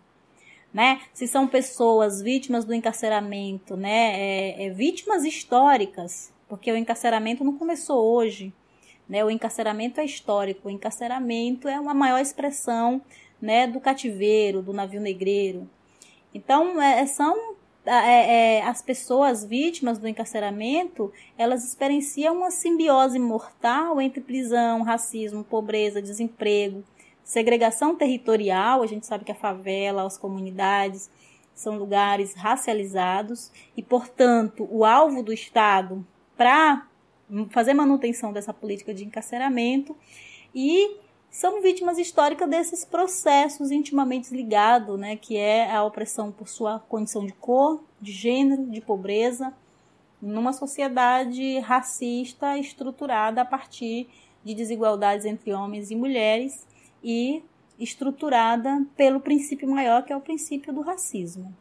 Né? 0.72 1.02
Se 1.12 1.26
são 1.26 1.46
pessoas 1.46 2.22
vítimas 2.22 2.64
do 2.64 2.72
encarceramento, 2.72 3.76
né? 3.76 4.18
É, 4.18 4.64
é, 4.66 4.70
vítimas 4.70 5.24
históricas, 5.24 6.32
porque 6.48 6.72
o 6.72 6.76
encarceramento 6.76 7.44
não 7.44 7.58
começou 7.58 8.02
hoje. 8.14 8.52
Né? 9.12 9.22
O 9.22 9.30
encarceramento 9.30 10.00
é 10.00 10.06
histórico, 10.06 10.68
o 10.68 10.70
encarceramento 10.70 11.68
é 11.68 11.78
uma 11.78 11.92
maior 11.92 12.18
expressão 12.18 13.02
né, 13.42 13.66
do 13.66 13.78
cativeiro, 13.78 14.62
do 14.62 14.72
navio 14.72 15.02
negreiro. 15.02 15.68
Então, 16.32 16.80
é, 16.80 17.04
são 17.04 17.36
é, 17.84 18.60
é, 18.60 18.62
as 18.62 18.80
pessoas 18.80 19.44
vítimas 19.44 19.98
do 19.98 20.08
encarceramento, 20.08 21.12
elas 21.36 21.62
experienciam 21.62 22.38
uma 22.38 22.50
simbiose 22.50 23.18
mortal 23.18 24.00
entre 24.00 24.22
prisão, 24.22 24.82
racismo, 24.82 25.44
pobreza, 25.44 26.00
desemprego, 26.00 26.82
segregação 27.22 27.94
territorial. 27.94 28.82
A 28.82 28.86
gente 28.86 29.06
sabe 29.06 29.26
que 29.26 29.32
a 29.32 29.34
favela, 29.34 30.06
as 30.06 30.16
comunidades 30.16 31.10
são 31.54 31.76
lugares 31.76 32.32
racializados 32.34 33.52
e, 33.76 33.82
portanto, 33.82 34.66
o 34.70 34.86
alvo 34.86 35.22
do 35.22 35.34
Estado 35.34 36.02
para 36.34 36.86
fazer 37.50 37.74
manutenção 37.74 38.32
dessa 38.32 38.52
política 38.52 38.92
de 38.92 39.04
encarceramento 39.04 39.96
e 40.54 40.96
são 41.30 41.62
vítimas 41.62 41.96
históricas 41.96 42.48
desses 42.48 42.84
processos 42.84 43.70
intimamente 43.70 44.34
ligados, 44.34 44.98
né, 45.00 45.16
que 45.16 45.36
é 45.36 45.74
a 45.74 45.82
opressão 45.82 46.30
por 46.30 46.46
sua 46.46 46.78
condição 46.78 47.24
de 47.24 47.32
cor, 47.32 47.82
de 48.00 48.12
gênero, 48.12 48.66
de 48.66 48.82
pobreza, 48.82 49.52
numa 50.20 50.52
sociedade 50.52 51.58
racista 51.60 52.58
estruturada 52.58 53.40
a 53.40 53.44
partir 53.44 54.08
de 54.44 54.54
desigualdades 54.54 55.24
entre 55.24 55.52
homens 55.52 55.90
e 55.90 55.96
mulheres 55.96 56.66
e 57.02 57.42
estruturada 57.78 58.84
pelo 58.94 59.18
princípio 59.18 59.68
maior 59.68 60.04
que 60.04 60.12
é 60.12 60.16
o 60.16 60.20
princípio 60.20 60.72
do 60.72 60.82
racismo. 60.82 61.52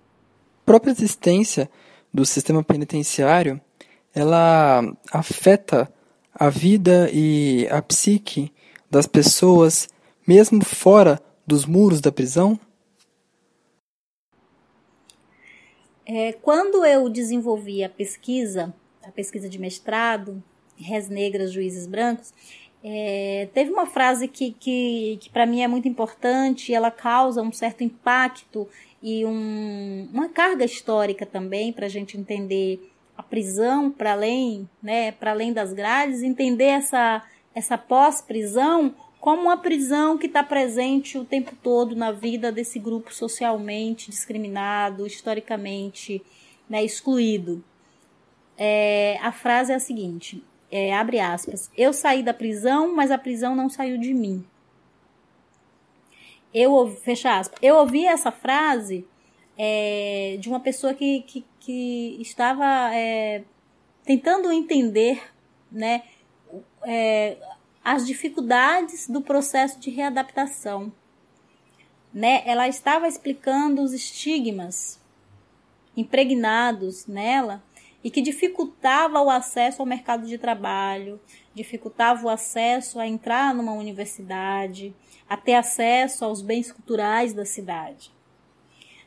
A 0.62 0.66
própria 0.66 0.92
existência 0.92 1.70
do 2.14 2.26
sistema 2.26 2.62
penitenciário, 2.64 3.60
ela 4.13 4.82
afeta 5.12 5.91
a 6.34 6.50
vida 6.50 7.10
e 7.13 7.67
a 7.69 7.82
psique 7.82 8.52
das 8.89 9.08
pessoas, 9.08 9.88
mesmo 10.28 10.63
fora 10.63 11.19
dos 11.45 11.65
muros 11.65 12.02
da 12.02 12.12
prisão? 12.12 12.60
É, 16.06 16.34
quando 16.34 16.86
eu 16.86 17.08
desenvolvi 17.10 17.84
a 17.84 17.89
pesquisa, 17.89 18.74
a 19.04 19.12
pesquisa 19.12 19.47
de 19.47 19.58
mestrado, 19.58 20.43
Res 20.76 21.08
Negras, 21.08 21.52
Juízes 21.52 21.88
Brancos, 21.88 22.34
é, 22.84 23.47
teve 23.54 23.71
uma 23.71 23.86
frase 23.86 24.28
que, 24.28 24.52
que, 24.52 25.17
que 25.21 25.30
para 25.30 25.45
mim 25.45 25.62
é 25.62 25.67
muito 25.67 25.88
importante, 25.88 26.74
ela 26.74 26.89
causa 26.89 27.41
um 27.41 27.52
certo 27.52 27.84
impacto 27.84 28.67
e 29.02 29.24
um, 29.24 30.10
uma 30.12 30.30
carga 30.30 30.65
histórica 30.65 31.26
também 31.26 31.71
para 31.71 31.86
a 31.86 31.89
gente 31.89 32.17
entender 32.17 32.91
a 33.17 33.24
prisão 33.24 33.91
para 33.91 34.13
além, 34.13 34.69
né, 34.82 35.12
para 35.12 35.32
além 35.32 35.54
das 35.54 35.74
grades, 35.74 36.24
entender 36.24 36.65
essa, 36.65 37.24
essa 37.54 37.78
pós-prisão 37.78 38.95
como 39.19 39.43
uma 39.43 39.58
prisão 39.58 40.17
que 40.17 40.26
está 40.26 40.43
presente 40.43 41.17
o 41.17 41.24
tempo 41.24 41.56
todo 41.62 41.95
na 41.95 42.12
vida 42.12 42.52
desse 42.52 42.80
grupo 42.80 43.13
socialmente 43.13 44.10
discriminado, 44.10 45.06
historicamente 45.06 46.21
né, 46.67 46.84
excluído. 46.84 47.63
É, 48.58 49.19
a 49.21 49.32
frase 49.32 49.71
é 49.71 49.76
a 49.76 49.80
seguinte: 49.80 50.43
é, 50.71 50.93
abre 50.93 51.19
aspas, 51.19 51.69
eu 51.78 51.93
saí 51.93 52.24
da 52.24 52.34
prisão, 52.34 52.95
mas 52.95 53.12
a 53.12 53.17
prisão 53.17 53.56
não 53.56 53.69
saiu 53.69 53.97
de 53.97 54.13
mim. 54.13 54.43
Eu 56.54 56.88
fecha 57.04 57.38
aspas. 57.38 57.60
Eu 57.62 57.76
ouvi 57.76 58.06
essa 58.06 58.32
frase 58.32 59.06
é, 59.58 60.38
de 60.40 60.50
uma 60.50 60.60
pessoa 60.60 60.94
que, 60.94 61.22
que, 61.22 61.46
que 61.60 62.18
estava 62.20 62.94
é, 62.94 63.44
tentando 64.04 64.52
entender, 64.52 65.22
né, 65.72 66.04
é, 66.84 67.38
as 67.84 68.06
dificuldades 68.06 69.08
do 69.08 69.22
processo 69.22 69.80
de 69.80 69.90
readaptação. 69.90 70.92
Né? 72.14 72.44
Ela 72.46 72.68
estava 72.68 73.08
explicando 73.08 73.82
os 73.82 73.94
estigmas 73.94 75.00
impregnados 75.96 77.08
nela 77.08 77.64
e 78.04 78.10
que 78.10 78.22
dificultava 78.22 79.22
o 79.22 79.30
acesso 79.30 79.82
ao 79.82 79.86
mercado 79.86 80.26
de 80.26 80.38
trabalho, 80.38 81.20
dificultava 81.54 82.26
o 82.26 82.30
acesso 82.30 83.00
a 83.00 83.08
entrar 83.08 83.54
numa 83.54 83.74
universidade, 83.74 84.94
a 85.30 85.38
ter 85.38 85.54
acesso 85.54 86.26
aos 86.26 86.42
bens 86.42 86.72
culturais 86.72 87.34
da 87.34 87.46
cidade. 87.46 88.12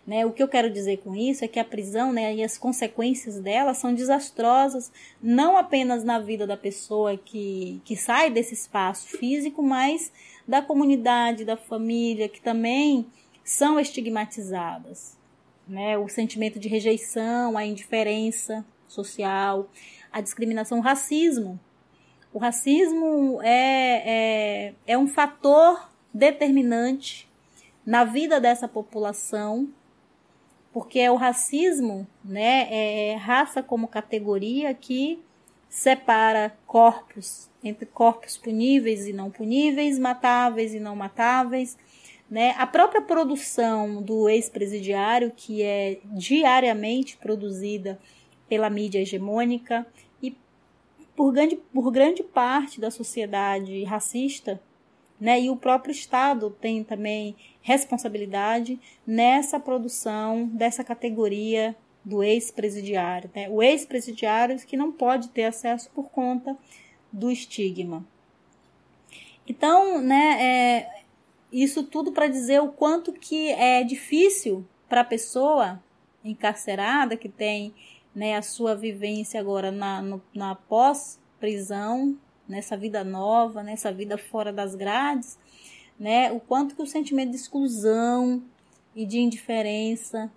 Né? 0.07 0.27
O 0.27 0.33
que 0.33 0.43
eu 0.43 0.49
quero 0.49 0.71
dizer 0.71 0.99
com 0.99 1.15
isso 1.15 1.45
é 1.45 1.49
que 1.49 1.59
a 1.59 1.65
prisão 1.65 2.13
né, 2.13 2.35
e 2.35 2.45
as 2.45 2.59
consequências 2.59 3.41
dela 3.41 3.73
são 3.73 3.95
desastrosas, 3.95 4.93
não 5.23 5.57
apenas 5.57 6.05
na 6.05 6.19
vida 6.19 6.47
da 6.47 6.57
pessoa 6.57 7.17
que, 7.17 7.81
que 7.85 7.97
sai 7.97 8.31
desse 8.31 8.53
espaço 8.53 9.09
físico, 9.17 9.63
mas 9.63 10.13
da 10.47 10.61
comunidade, 10.61 11.45
da 11.45 11.57
família, 11.57 12.29
que 12.29 12.41
também 12.41 13.07
são 13.43 13.81
estigmatizadas. 13.81 15.17
Né? 15.67 15.97
O 15.97 16.07
sentimento 16.09 16.59
de 16.59 16.69
rejeição, 16.69 17.57
a 17.57 17.65
indiferença 17.65 18.65
social, 18.87 19.71
a 20.13 20.21
discriminação, 20.21 20.79
o 20.79 20.83
racismo. 20.83 21.59
O 22.31 22.39
racismo 22.39 23.41
é, 23.43 24.03
é, 24.67 24.75
é 24.87 24.99
um 24.99 25.07
fator 25.07 25.89
determinante 26.13 27.27
na 27.87 28.05
vida 28.05 28.39
dessa 28.39 28.69
população 28.69 29.69
porque 30.75 30.99
é 30.99 31.09
o 31.09 31.15
racismo, 31.15 32.05
né, 32.25 32.67
é 32.69 33.15
raça 33.15 33.63
como 33.63 33.87
categoria 33.87 34.75
que 34.75 35.21
separa 35.69 36.53
corpos 36.67 37.49
entre 37.63 37.87
corpos 37.87 38.37
puníveis 38.37 39.07
e 39.07 39.13
não 39.13 39.31
puníveis, 39.31 40.01
matáveis 40.01 40.75
e 40.75 40.81
não 40.81 40.97
matáveis, 40.97 41.79
né? 42.29 42.55
A 42.59 42.67
própria 42.67 43.01
produção 43.01 44.03
do 44.03 44.29
ex-presidiário, 44.29 45.33
que 45.35 45.63
é 45.63 46.01
diariamente 46.05 47.17
produzida 47.17 47.99
pela 48.49 48.69
mídia 48.69 48.99
hegemônica 49.01 49.87
e 50.21 50.37
por 51.17 51.33
grande, 51.33 51.57
por 51.73 51.91
grande 51.91 52.23
parte 52.23 52.81
da 52.81 52.91
sociedade 52.91 53.83
racista, 53.85 54.61
né? 55.21 55.41
E 55.41 55.51
o 55.51 55.57
próprio 55.57 55.93
Estado 55.93 56.51
tem 56.61 56.83
também 56.85 57.37
responsabilidade 57.63 58.79
nessa 59.07 59.59
produção 59.59 60.47
dessa 60.49 60.85
categoria 60.85 61.77
do 62.05 62.23
ex-presidiário, 62.23 63.31
né? 63.35 63.49
O 63.49 63.63
ex-presidiário 63.63 64.59
que 64.59 64.77
não 64.77 64.93
pode 64.93 65.29
ter 65.29 65.45
acesso 65.45 65.91
por 65.95 66.11
conta 66.11 66.57
do 67.11 67.31
estigma. 67.31 68.05
Então, 69.47 70.01
né, 70.01 70.43
é, 70.43 71.03
isso 71.53 71.85
tudo 71.85 72.13
para 72.13 72.27
dizer 72.27 72.61
o 72.61 72.69
quanto 72.69 73.13
que 73.13 73.51
é 73.51 73.85
difícil 73.85 74.67
para 74.89 75.03
a 75.03 75.05
pessoa 75.05 75.83
encarcerada 76.25 77.17
que 77.17 77.29
tem 77.29 77.75
né, 78.15 78.37
a 78.37 78.43
sua 78.43 78.75
vivência 78.75 79.39
agora 79.39 79.71
na, 79.71 80.01
no, 80.01 80.23
na 80.35 80.55
pós-prisão, 80.55 82.17
nessa 82.49 82.77
vida 82.77 83.03
nova, 83.03 83.63
nessa 83.63 83.93
vida 83.93 84.19
fora 84.19 84.53
das 84.53 84.75
grades, 84.75 85.39
né, 85.99 86.33
o 86.33 86.41
quanto 86.41 86.75
que 86.75 86.83
o 86.83 86.87
sentimento 86.87 87.31
de 87.31 87.37
exclusão 87.37 88.43
e 88.95 89.07
de 89.07 89.19
indiferença, 89.19 90.31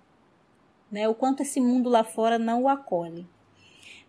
né, 0.92 1.08
o 1.08 1.16
quanto 1.16 1.42
esse 1.42 1.60
mundo 1.60 1.90
lá 1.90 2.04
fora 2.04 2.40
não 2.40 2.64
o 2.64 2.70
acolhe. 2.70 3.26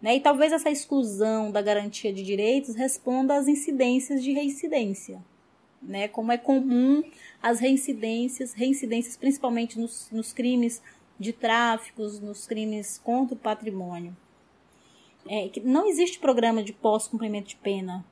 Né, 0.01 0.17
e 0.17 0.21
talvez 0.21 0.53
essa 0.53 0.71
exclusão 0.71 1.51
da 1.51 1.61
garantia 1.61 2.13
de 2.13 2.23
direitos 2.23 2.77
responda 2.77 3.37
às 3.37 3.49
incidências 3.49 4.23
de 4.23 4.33
reincidência, 4.33 5.21
né? 5.83 6.07
Como 6.07 6.31
é 6.31 6.39
comum 6.39 7.03
as 7.43 7.59
reincidências, 7.59 8.53
reincidências 8.53 9.17
principalmente 9.17 9.77
nos, 9.77 10.09
nos 10.13 10.33
crimes 10.33 10.81
de 11.19 11.33
tráficos, 11.33 12.21
nos 12.21 12.47
crimes 12.47 13.01
contra 13.03 13.35
o 13.35 13.39
patrimônio. 13.39 14.17
É, 15.27 15.49
que 15.49 15.61
não 15.61 15.87
existe 15.87 16.19
programa 16.19 16.63
de 16.63 16.73
pós-cumprimento 16.73 17.49
de 17.49 17.57
pena, 17.57 18.05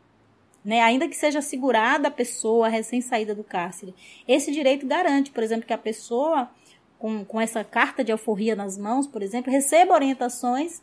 né? 0.64 0.80
ainda 0.80 1.08
que 1.08 1.16
seja 1.16 1.38
assegurada 1.38 2.08
a 2.08 2.10
pessoa 2.10 2.68
recém-saída 2.68 3.34
do 3.34 3.44
cárcere. 3.44 3.94
Esse 4.26 4.50
direito 4.50 4.86
garante, 4.86 5.30
por 5.30 5.42
exemplo, 5.42 5.66
que 5.66 5.72
a 5.72 5.78
pessoa, 5.78 6.50
com, 6.98 7.24
com 7.24 7.40
essa 7.40 7.64
carta 7.64 8.04
de 8.04 8.12
alforria 8.12 8.54
nas 8.54 8.76
mãos, 8.76 9.06
por 9.06 9.22
exemplo, 9.22 9.50
receba 9.50 9.94
orientações 9.94 10.82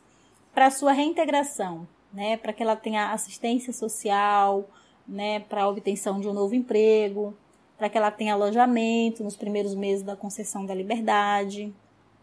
para 0.53 0.71
sua 0.71 0.91
reintegração, 0.91 1.87
né? 2.11 2.37
para 2.37 2.53
que 2.53 2.63
ela 2.63 2.75
tenha 2.75 3.11
assistência 3.11 3.73
social, 3.73 4.67
né, 5.07 5.41
para 5.41 5.63
a 5.63 5.69
obtenção 5.69 6.19
de 6.19 6.27
um 6.27 6.33
novo 6.33 6.55
emprego, 6.55 7.35
para 7.77 7.89
que 7.89 7.97
ela 7.97 8.11
tenha 8.11 8.33
alojamento 8.33 9.23
nos 9.23 9.35
primeiros 9.35 9.75
meses 9.75 10.03
da 10.03 10.15
concessão 10.15 10.65
da 10.65 10.73
liberdade. 10.73 11.73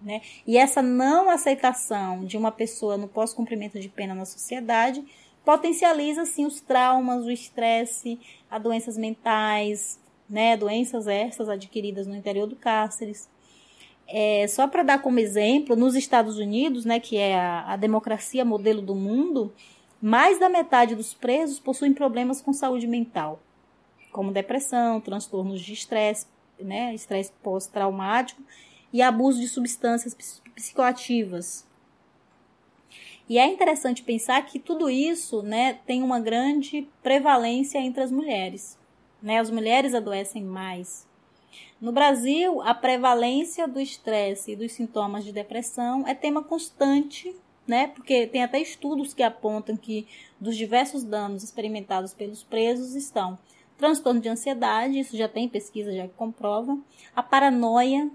Né? 0.01 0.23
E 0.47 0.57
essa 0.57 0.81
não 0.81 1.29
aceitação 1.29 2.25
de 2.25 2.37
uma 2.37 2.51
pessoa 2.51 2.97
no 2.97 3.07
pós-cumprimento 3.07 3.79
de 3.79 3.89
pena 3.89 4.15
na 4.15 4.25
sociedade 4.25 5.05
potencializa 5.45 6.23
assim 6.23 6.47
os 6.47 6.61
traumas, 6.61 7.25
o 7.25 7.31
estresse, 7.31 8.19
as 8.51 8.63
doenças 8.63 8.97
mentais, 8.97 9.99
né, 10.29 10.57
doenças 10.57 11.07
essas 11.07 11.49
adquiridas 11.49 12.07
no 12.07 12.15
interior 12.15 12.47
do 12.47 12.57
cárcere. 12.57 13.13
É, 14.07 14.47
só 14.49 14.67
para 14.67 14.83
dar 14.83 15.03
como 15.03 15.19
exemplo, 15.19 15.77
nos 15.77 15.95
Estados 15.95 16.39
Unidos, 16.39 16.85
né, 16.85 16.99
que 16.99 17.17
é 17.17 17.39
a, 17.39 17.73
a 17.73 17.77
democracia 17.77 18.45
modelo 18.45 18.81
do 18.81 18.95
mundo, 18.95 19.53
mais 20.01 20.39
da 20.39 20.49
metade 20.49 20.95
dos 20.95 21.13
presos 21.13 21.59
possuem 21.59 21.93
problemas 21.93 22.41
com 22.41 22.53
saúde 22.53 22.87
mental, 22.87 23.41
como 24.13 24.33
depressão, 24.33 25.01
transtornos 25.01 25.61
de 25.61 25.73
estresse, 25.73 26.27
né, 26.59 26.95
estresse 26.95 27.33
pós-traumático 27.43 28.43
e 28.93 29.03
abuso 29.03 29.41
de 29.41 29.49
substâncias 29.49 30.17
psicoativas. 30.55 31.67
E 33.29 33.39
é 33.39 33.47
interessante 33.47 34.03
pensar 34.03 34.45
que 34.45 34.59
tudo 34.59 34.91
isso, 34.91 35.43
né, 35.43 35.79
tem 35.87 36.03
uma 36.03 36.19
grande 36.19 36.89
prevalência 37.03 37.79
entre 37.79 38.03
as 38.03 38.11
mulheres. 38.11 38.77
Né? 39.23 39.39
As 39.39 39.51
mulheres 39.51 39.95
adoecem 39.95 40.43
mais. 40.43 41.07
No 41.81 41.93
Brasil, 41.93 42.61
a 42.63 42.75
prevalência 42.75 43.69
do 43.69 43.81
estresse 43.81 44.53
e 44.53 44.57
dos 44.57 44.73
sintomas 44.73 45.25
de 45.25 45.33
depressão 45.33 46.07
é 46.07 46.15
tema 46.15 46.43
constante 46.43 47.35
né? 47.71 47.87
Porque 47.87 48.27
tem 48.27 48.43
até 48.43 48.61
estudos 48.61 49.15
que 49.15 49.23
apontam 49.23 49.77
que 49.77 50.05
dos 50.41 50.57
diversos 50.57 51.05
danos 51.05 51.45
experimentados 51.45 52.13
pelos 52.13 52.43
presos 52.43 52.97
estão 52.97 53.39
transtorno 53.79 54.21
de 54.21 54.29
ansiedade, 54.29 54.99
isso 54.99 55.17
já 55.17 55.29
tem 55.29 55.49
pesquisa 55.49 55.95
já 55.95 56.07
que 56.09 56.15
comprova, 56.15 56.77
a 57.15 57.23
paranoia, 57.23 58.11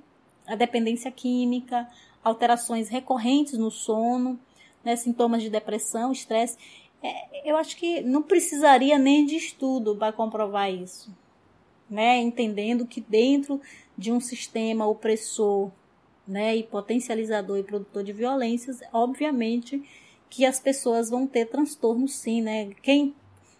a 0.47 0.55
dependência 0.55 1.12
química, 1.12 1.88
alterações 2.23 2.89
recorrentes 2.89 3.53
no 3.53 3.69
sono, 3.69 4.39
né, 4.84 4.95
sintomas 4.95 5.41
de 5.41 5.49
depressão, 5.49 6.12
estresse. 6.12 6.58
É, 7.01 7.49
eu 7.49 7.58
acho 7.58 7.77
que 7.77 8.01
não 8.01 8.21
precisaria 8.21 8.97
nem 8.97 9.25
de 9.25 9.36
estudo 9.36 9.95
para 9.95 10.12
comprovar 10.12 10.71
isso, 10.71 11.15
né? 11.89 12.17
Entendendo 12.17 12.86
que 12.86 12.99
dentro 12.99 13.62
de 13.97 14.12
um 14.12 14.19
sistema 14.19 14.88
opressor 14.88 15.71
né, 16.27 16.55
e 16.55 16.63
potencializador 16.63 17.60
e 17.60 17.63
produtor 17.63 18.03
de 18.03 18.12
violências, 18.12 18.79
obviamente 18.91 19.84
que 20.29 20.45
as 20.45 20.60
pessoas 20.60 21.10
vão 21.10 21.27
ter 21.27 21.45
transtorno 21.45 22.08
sim, 22.08 22.41
né? 22.41 22.71
Quem, 22.81 23.15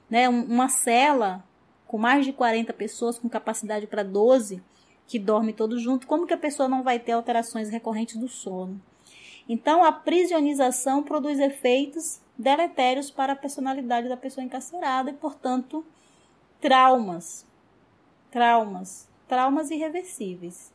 né, 0.10 0.28
uma 0.28 0.68
cela 0.68 1.44
com 1.86 1.98
mais 1.98 2.26
de 2.26 2.34
40 2.34 2.74
pessoas 2.74 3.20
com 3.20 3.30
capacidade 3.30 3.86
para 3.86 4.02
12 4.02 4.62
que 5.08 5.20
dorme 5.20 5.54
todo 5.54 5.80
junto, 5.80 6.08
como 6.08 6.26
que 6.26 6.34
a 6.34 6.38
pessoa 6.38 6.68
não 6.68 6.84
vai 6.84 7.00
ter 7.00 7.12
alterações 7.12 7.70
recorrentes 7.70 8.18
do 8.18 8.28
sono? 8.28 8.82
Então, 9.48 9.84
a 9.84 9.92
prisionização 9.92 11.04
produz 11.04 11.40
efeitos 11.40 12.20
deletérios 12.38 13.12
para 13.12 13.34
a 13.34 13.36
personalidade 13.36 14.10
da 14.10 14.18
pessoa 14.18 14.44
encarcerada 14.44 15.12
e, 15.12 15.14
portanto, 15.14 15.86
traumas. 16.60 17.46
Traumas. 18.32 19.08
Traumas 19.28 19.70
irreversíveis 19.70 20.74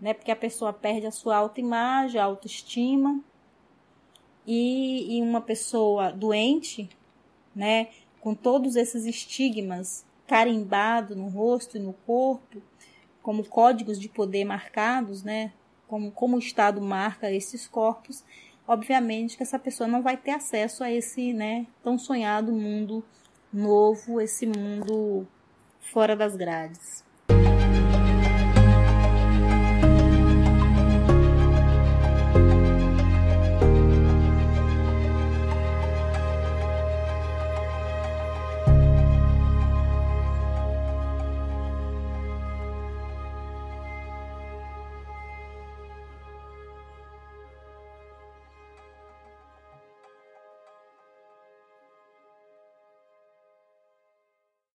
né? 0.00 0.14
Porque 0.14 0.30
a 0.30 0.36
pessoa 0.36 0.72
perde 0.72 1.06
a 1.06 1.10
sua 1.10 1.36
autoimagem, 1.36 2.20
a 2.20 2.24
autoestima. 2.24 3.20
E, 4.46 5.16
e 5.16 5.22
uma 5.22 5.40
pessoa 5.40 6.12
doente, 6.12 6.88
né? 7.54 7.88
Com 8.20 8.34
todos 8.34 8.76
esses 8.76 9.04
estigmas 9.04 10.04
carimbados 10.26 11.16
no 11.16 11.28
rosto 11.28 11.76
e 11.76 11.80
no 11.80 11.92
corpo, 11.92 12.60
como 13.26 13.44
códigos 13.44 13.98
de 13.98 14.08
poder 14.08 14.44
marcados, 14.44 15.24
né? 15.24 15.52
Como, 15.88 16.12
como 16.12 16.36
o 16.36 16.38
Estado 16.38 16.80
marca 16.80 17.28
esses 17.28 17.66
corpos, 17.66 18.22
obviamente 18.68 19.36
que 19.36 19.42
essa 19.42 19.58
pessoa 19.58 19.88
não 19.88 20.00
vai 20.00 20.16
ter 20.16 20.30
acesso 20.30 20.84
a 20.84 20.92
esse, 20.92 21.32
né, 21.32 21.66
tão 21.82 21.98
sonhado 21.98 22.52
mundo 22.52 23.04
novo, 23.52 24.20
esse 24.20 24.46
mundo 24.46 25.26
fora 25.80 26.14
das 26.14 26.36
grades. 26.36 27.04